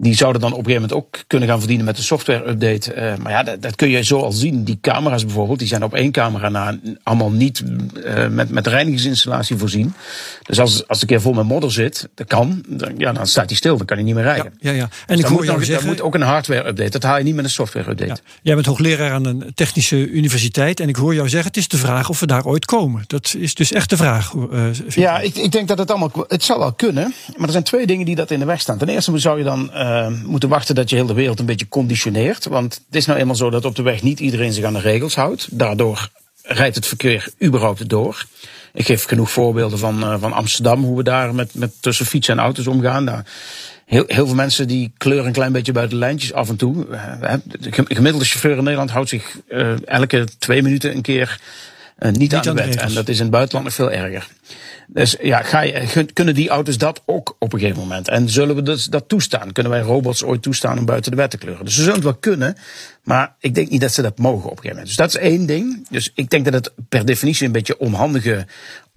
Die 0.00 0.14
zouden 0.14 0.40
dan 0.40 0.52
op 0.52 0.58
een 0.58 0.64
gegeven 0.64 0.88
moment 0.88 1.06
ook 1.06 1.24
kunnen 1.26 1.48
gaan 1.48 1.58
verdienen 1.58 1.86
met 1.86 1.98
een 1.98 2.02
software-update. 2.02 2.94
Uh, 2.94 3.16
maar 3.16 3.32
ja, 3.32 3.42
dat, 3.42 3.62
dat, 3.62 3.76
kun 3.76 3.88
je 3.88 4.04
zo 4.04 4.20
al 4.20 4.32
zien. 4.32 4.64
Die 4.64 4.78
camera's 4.80 5.24
bijvoorbeeld, 5.24 5.58
die 5.58 5.68
zijn 5.68 5.82
op 5.82 5.94
één 5.94 6.12
camera 6.12 6.48
na 6.48 6.78
allemaal 7.02 7.30
niet 7.30 7.62
uh, 8.04 8.26
met, 8.28 8.50
met 8.50 8.66
reinigingsinstallatie 8.66 9.56
voorzien. 9.56 9.94
Dus 10.42 10.60
als, 10.60 10.88
als 10.88 11.00
de 11.00 11.06
keer 11.06 11.20
vol 11.20 11.32
met 11.32 11.44
modder 11.44 11.72
zit, 11.72 12.08
dat 12.14 12.26
kan, 12.26 12.64
dan, 12.68 12.94
ja, 12.98 13.12
dan 13.12 13.26
staat 13.26 13.48
hij 13.48 13.56
stil, 13.56 13.76
dan 13.76 13.86
kan 13.86 13.96
hij 13.96 14.06
niet 14.06 14.14
meer 14.14 14.24
rijden. 14.24 14.52
Ja, 14.58 14.70
ja. 14.70 14.76
ja. 14.76 14.82
En 14.82 15.16
dus 15.16 15.18
ik 15.18 15.24
hoor 15.24 15.36
moet 15.36 15.44
jou 15.44 15.58
nog, 15.58 15.66
zeggen... 15.66 15.86
moet 15.88 16.00
ook 16.00 16.14
een 16.14 16.22
hardware-update. 16.22 16.90
Dat 16.90 17.02
haal 17.02 17.18
je 17.18 17.24
niet 17.24 17.34
met 17.34 17.44
een 17.44 17.50
software-update. 17.50 18.12
Ja. 18.12 18.16
Jij 18.42 18.54
bent 18.54 18.66
hoogleraar 18.66 19.12
aan 19.12 19.24
een 19.24 19.52
technische 19.54 20.08
universiteit. 20.08 20.80
En 20.80 20.88
ik 20.88 20.96
hoor 20.96 21.14
jou 21.14 21.28
zeggen, 21.28 21.48
het 21.48 21.56
is 21.56 21.68
de 21.68 21.76
vraag 21.76 22.08
of 22.08 22.20
we 22.20 22.26
daar 22.26 22.44
ooit 22.44 22.64
komen. 22.64 23.04
Dat 23.06 23.34
is 23.38 23.54
dus 23.54 23.72
echt 23.72 23.90
de 23.90 23.96
vraag. 23.96 24.32
Uh, 24.32 24.66
ja, 24.88 25.18
ik, 25.20 25.34
ik 25.34 25.52
denk 25.52 25.68
dat 25.68 25.78
het 25.78 25.90
allemaal... 25.90 26.24
Het 26.28 26.42
zal 26.42 26.58
wel 26.58 26.72
kunnen. 26.72 27.14
Maar 27.36 27.46
er 27.46 27.52
zijn 27.52 27.64
twee 27.64 27.86
dingen 27.86 28.06
die 28.06 28.14
dat 28.14 28.30
in 28.30 28.38
de 28.38 28.44
weg 28.44 28.60
staan. 28.60 28.78
Ten 28.78 28.88
eerste 28.88 29.18
zou 29.18 29.38
je 29.38 29.44
dan 29.44 29.70
moeten 30.24 30.48
wachten 30.48 30.74
dat 30.74 30.90
je 30.90 30.96
heel 30.96 31.06
de 31.06 31.14
wereld 31.14 31.38
een 31.38 31.46
beetje 31.46 31.68
conditioneert. 31.68 32.44
Want 32.46 32.74
het 32.86 32.96
is 32.96 33.06
nou 33.06 33.18
eenmaal 33.18 33.36
zo 33.36 33.50
dat 33.50 33.64
op 33.64 33.76
de 33.76 33.82
weg 33.82 34.02
niet 34.02 34.20
iedereen 34.20 34.52
zich 34.52 34.64
aan 34.64 34.72
de 34.72 34.80
regels 34.80 35.14
houdt. 35.14 35.48
Daardoor 35.50 36.08
rijdt 36.42 36.76
het 36.76 36.86
verkeer 36.86 37.28
überhaupt 37.42 37.88
door. 37.88 38.26
Ik 38.72 38.86
geef 38.86 39.04
genoeg 39.04 39.30
voorbeelden 39.30 39.78
van, 39.78 40.02
uh, 40.02 40.14
van 40.20 40.32
Amsterdam, 40.32 40.84
hoe 40.84 40.96
we 40.96 41.02
daar 41.02 41.34
met, 41.34 41.54
met 41.54 41.72
tussen 41.80 42.06
fietsen 42.06 42.38
en 42.38 42.44
auto's 42.44 42.66
omgaan. 42.66 43.04
Nou, 43.04 43.22
heel, 43.86 44.04
heel 44.06 44.26
veel 44.26 44.34
mensen 44.34 44.68
die 44.68 44.92
kleuren 44.96 45.26
een 45.26 45.32
klein 45.32 45.52
beetje 45.52 45.72
buiten 45.72 45.98
de 45.98 46.04
lijntjes 46.04 46.32
af 46.32 46.48
en 46.48 46.56
toe. 46.56 46.86
Uh, 46.90 47.32
de 47.60 47.70
gemiddelde 47.72 48.24
chauffeur 48.24 48.56
in 48.56 48.62
Nederland 48.62 48.90
houdt 48.90 49.08
zich 49.08 49.36
uh, 49.48 49.88
elke 49.88 50.26
twee 50.38 50.62
minuten 50.62 50.94
een 50.94 51.02
keer 51.02 51.40
niet, 51.98 52.18
niet 52.18 52.34
aan 52.34 52.42
de 52.42 52.52
wet. 52.52 52.76
En 52.76 52.94
dat 52.94 53.08
is 53.08 53.16
in 53.16 53.22
het 53.22 53.30
buitenland 53.30 53.66
nog 53.66 53.74
veel 53.74 53.90
erger. 53.90 54.28
Dus 54.90 55.16
ja, 55.22 55.42
ga 55.42 55.60
je, 55.60 56.06
kunnen 56.12 56.34
die 56.34 56.48
auto's 56.48 56.78
dat 56.78 57.02
ook 57.06 57.36
op 57.38 57.52
een 57.52 57.58
gegeven 57.58 57.80
moment? 57.80 58.08
En 58.08 58.28
zullen 58.28 58.54
we 58.54 58.62
dus 58.62 58.84
dat 58.84 59.08
toestaan? 59.08 59.52
Kunnen 59.52 59.72
wij 59.72 59.80
robots 59.80 60.24
ooit 60.24 60.42
toestaan 60.42 60.78
om 60.78 60.84
buiten 60.84 61.10
de 61.10 61.16
wet 61.16 61.30
te 61.30 61.38
kleuren? 61.38 61.64
Dus 61.64 61.74
ze 61.74 61.80
zullen 61.80 61.94
het 61.94 62.04
wel 62.04 62.14
kunnen, 62.14 62.56
maar 63.04 63.34
ik 63.38 63.54
denk 63.54 63.70
niet 63.70 63.80
dat 63.80 63.92
ze 63.92 64.02
dat 64.02 64.18
mogen 64.18 64.50
op 64.50 64.56
een 64.56 64.62
gegeven 64.62 64.68
moment. 64.68 64.86
Dus 64.86 64.96
dat 64.96 65.08
is 65.08 65.16
één 65.16 65.46
ding. 65.46 65.86
Dus 65.90 66.12
ik 66.14 66.30
denk 66.30 66.44
dat 66.44 66.54
het 66.54 66.72
per 66.88 67.06
definitie 67.06 67.46
een 67.46 67.52
beetje 67.52 67.78
onhandige, 67.78 68.46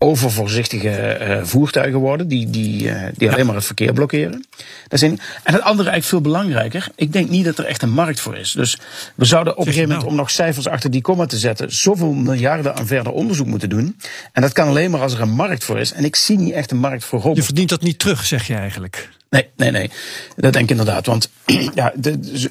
overvoorzichtige 0.04 1.18
uh, 1.22 1.40
voertuigen 1.44 2.00
worden, 2.00 2.28
die, 2.28 2.50
die, 2.50 2.84
uh, 2.84 3.04
die 3.16 3.32
alleen 3.32 3.46
maar 3.46 3.56
het 3.56 3.66
verkeer 3.66 3.94
blokkeren. 3.94 4.46
Dat 4.84 4.94
is 4.94 5.02
één. 5.02 5.20
En 5.44 5.54
het 5.54 5.62
andere 5.62 5.90
eigenlijk 5.90 6.04
veel 6.04 6.22
belangrijker, 6.22 6.88
ik 6.96 7.14
denk 7.14 7.30
niet 7.30 7.46
dat 7.46 7.58
er 7.58 7.66
echt 7.66 7.82
een 7.82 7.92
markt 7.92 8.20
voor 8.20 8.38
is. 8.38 8.52
Dus 8.52 8.78
we 9.16 9.26
zouden 9.26 9.54
op 9.54 9.60
een 9.60 9.66
gegeven 9.66 9.90
moment, 9.90 10.08
om 10.08 10.16
nog 10.16 10.32
cijfers 10.32 10.68
achter 10.68 10.92
die 10.92 11.02
komma 11.02 11.26
te 11.26 11.38
zetten, 11.38 11.74
zoveel 11.74 12.12
miljarden 12.12 12.76
aan 12.76 12.88
verder 12.88 13.12
onderzoek 13.12 13.48
moeten 13.48 13.70
doen. 13.70 13.98
En 14.32 14.42
dat 14.42 14.54
kan 14.54 14.68
alleen 14.68 14.92
maar 14.92 15.02
als 15.02 15.14
er 15.14 15.22
een 15.22 15.32
markt 15.32 15.64
voor 15.64 15.80
is. 15.80 15.94
En 15.94 16.04
ik 16.04 16.16
zie 16.16 16.38
niet 16.38 16.54
echt 16.54 16.72
een 16.72 16.78
markt 16.78 17.04
voor 17.04 17.20
robots. 17.20 17.38
Je 17.38 17.46
verdient 17.46 17.70
dat 17.70 17.82
niet 17.82 18.00
terug, 18.00 18.26
zeg 18.26 18.48
je 18.48 18.56
eigenlijk. 18.56 19.10
Nee, 19.30 19.48
nee, 19.56 19.72
nee. 19.72 19.90
Dat 20.36 20.54
denk 20.54 20.66
ik 20.66 20.70
inderdaad. 20.70 21.06
Want 21.06 21.30
ja, 21.76 21.94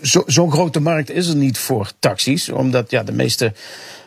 zo'n 0.00 0.24
zo 0.26 0.50
grote 0.50 0.80
markt 0.80 1.10
is 1.10 1.26
er 1.26 1.36
niet 1.36 1.58
voor 1.58 1.90
taxis. 1.98 2.48
Omdat 2.48 2.90
ja, 2.90 3.02
de 3.02 3.12
meeste 3.12 3.52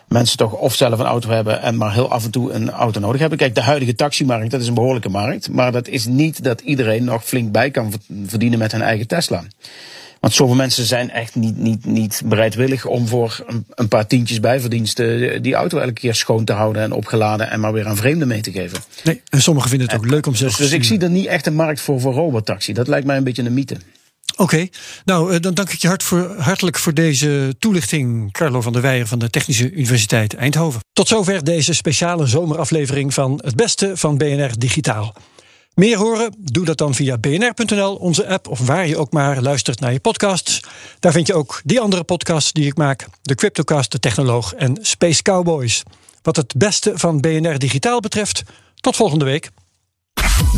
mensen 0.08 0.38
toch 0.38 0.54
of 0.54 0.76
zelf 0.76 1.00
een 1.00 1.06
auto 1.06 1.30
hebben 1.30 1.62
en 1.62 1.78
maar 1.78 1.94
heel 1.94 2.12
af 2.12 2.24
en 2.24 2.32
toe 2.32 2.52
een 2.52 2.70
auto 2.70 3.00
nodig 3.00 3.20
hebben. 3.20 3.38
Kijk, 3.38 3.56
de 3.56 3.62
huidige 3.62 3.96
taximarkt, 3.96 4.52
dat 4.52 4.62
is 4.62 4.68
een 4.68 4.74
behoorlijke 4.74 5.10
markt. 5.10 5.50
Maar 5.50 5.72
dat 5.72 5.88
is 5.88 6.06
niet 6.06 6.44
dat 6.44 6.62
iedereen 6.62 7.04
nog 7.04 7.26
flink 7.26 7.52
bij 7.52 7.72
kan 7.72 7.94
verdienen 8.26 8.60
met 8.60 8.72
hun 8.72 8.82
eigen 8.82 9.08
Tesla. 9.08 9.44
Want 10.24 10.36
zoveel 10.36 10.56
mensen 10.56 10.86
zijn 10.86 11.12
echt 11.12 11.36
niet, 11.36 11.58
niet, 11.58 11.86
niet 11.86 12.22
bereidwillig 12.26 12.86
om 12.86 13.08
voor 13.08 13.44
een, 13.48 13.66
een 13.70 13.88
paar 13.88 14.08
tientjes 14.08 14.40
bijverdiensten 14.40 15.42
die 15.42 15.54
auto 15.54 15.78
elke 15.78 15.94
keer 15.94 16.16
schoon 16.16 16.46
te 16.46 16.54
houden 16.54 16.82
en 16.82 16.92
opgeladen 16.92 17.50
en 17.50 17.60
maar 17.60 17.74
weer 17.74 17.88
aan 17.88 17.96
vreemden 17.96 18.28
mee 18.28 18.42
te 18.42 18.52
geven. 18.52 18.80
Nee, 19.04 19.22
en 19.30 19.42
sommigen 19.42 19.70
vinden 19.70 19.88
het 19.88 19.98
ook 19.98 20.06
leuk 20.06 20.26
om 20.26 20.36
zelf 20.36 20.56
dus, 20.56 20.70
dus 20.70 20.78
ik 20.78 20.84
zie 20.84 21.00
er 21.00 21.10
niet 21.10 21.26
echt 21.26 21.46
een 21.46 21.56
markt 21.56 21.82
voor 21.82 22.00
voor 22.00 22.14
robotaxi. 22.14 22.74
Dat 22.74 22.88
lijkt 22.88 23.06
mij 23.06 23.18
een 23.18 23.24
beetje 23.24 23.44
een 23.44 23.54
mythe. 23.54 23.78
Oké, 24.36 24.68
nou 25.06 25.40
dan 25.40 25.54
dank 25.54 25.70
ik 25.70 25.82
je 25.82 25.98
hartelijk 26.38 26.78
voor 26.78 26.94
deze 26.94 27.56
toelichting, 27.60 28.32
Carlo 28.32 28.62
van 28.62 28.74
der 28.74 28.82
Weijer 28.82 29.08
van 29.08 29.20
de 29.20 29.30
Technische 29.30 29.72
Universiteit 29.72 30.34
Eindhoven. 30.34 30.82
Tot 30.94 31.08
zover 31.08 31.44
deze 31.44 31.74
speciale 31.74 32.28
zomeraflevering 32.28 33.14
van 33.14 33.42
Het 33.44 33.56
Beste 33.56 33.98
van 33.98 34.18
BNR 34.18 34.52
Digitaal. 34.58 35.14
Meer 35.74 35.98
horen? 35.98 36.36
Doe 36.40 36.66
dat 36.66 36.78
dan 36.78 36.94
via 36.94 37.18
bnr.nl, 37.18 37.96
onze 37.96 38.28
app 38.28 38.48
of 38.48 38.60
waar 38.60 38.88
je 38.88 38.98
ook 38.98 39.12
maar 39.12 39.42
luistert 39.42 39.80
naar 39.80 39.92
je 39.92 40.00
podcasts. 40.00 40.60
Daar 41.00 41.12
vind 41.12 41.28
je 41.28 41.34
ook 41.34 41.62
die 41.64 41.80
andere 41.80 42.04
podcasts 42.04 42.52
die 42.52 42.66
ik 42.66 42.78
maak: 42.78 43.08
de 43.22 43.36
Cryptocast, 43.36 43.92
de 43.92 44.00
Technoloog 44.00 44.54
en 44.54 44.78
Space 44.82 45.22
Cowboys. 45.22 45.84
Wat 46.22 46.36
het 46.36 46.54
beste 46.58 46.92
van 46.96 47.20
BNR 47.20 47.60
Digitaal 47.60 48.00
betreft, 48.00 48.44
tot 48.76 48.96
volgende 48.96 49.26
week. 49.26 49.50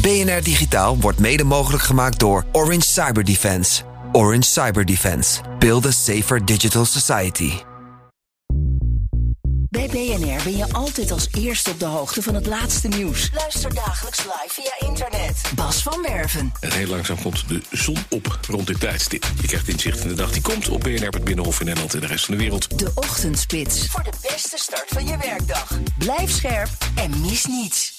BNR 0.02 0.44
Digitaal 0.44 1.00
wordt 1.00 1.20
mede 1.20 1.44
mogelijk 1.44 1.84
gemaakt 1.84 2.20
door 2.20 2.46
Orange 2.52 2.88
Cyber 2.88 3.24
Defense. 3.24 3.84
Orange 4.12 4.50
Cyber 4.50 4.86
Defense. 4.86 5.42
Build 5.60 5.86
a 5.86 5.92
safer 5.92 6.46
digital 6.46 6.86
society. 6.86 7.52
Bij 9.70 9.88
BNR 9.88 10.44
ben 10.44 10.58
je 10.58 10.74
altijd 10.74 11.12
als 11.12 11.28
eerste 11.38 11.70
op 11.70 11.80
de 11.80 11.86
hoogte 11.86 12.22
van 12.22 12.36
het 12.36 12.46
laatste 12.46 12.88
nieuws. 12.88 13.30
Luister 13.34 13.74
dagelijks 13.74 14.18
live 14.18 14.50
via 14.50 14.88
internet. 14.88 15.42
Bas 15.56 15.84
van 15.84 16.02
Werven. 16.02 16.52
En 16.60 16.72
heel 16.72 16.88
langzaam 16.88 17.22
komt 17.22 17.48
de 17.48 17.62
zon 17.72 17.98
op 18.10 18.40
rond 18.50 18.68
dit 18.68 18.80
tijdstip. 18.80 19.26
Je 19.42 19.48
krijgt 19.48 19.68
inzicht 19.68 20.02
in 20.02 20.08
de 20.08 20.14
dag 20.14 20.32
die 20.32 20.42
komt 20.42 20.70
op 20.70 20.80
BNR, 20.80 21.10
het 21.10 21.24
Binnenhof 21.24 21.60
in 21.60 21.66
Nederland 21.66 21.94
en 21.94 22.00
de 22.00 22.08
rest 22.08 22.26
van 22.26 22.36
de 22.36 22.42
wereld. 22.42 22.80
De 22.80 22.92
Ochtendspits. 22.96 23.88
Voor 23.88 24.04
de 24.04 24.14
beste 24.22 24.58
start 24.58 24.88
van 24.88 25.08
je 25.08 25.18
werkdag. 25.18 25.80
Blijf 25.98 26.32
scherp 26.32 26.70
en 26.96 27.22
mis 27.22 27.46
niets. 27.46 27.95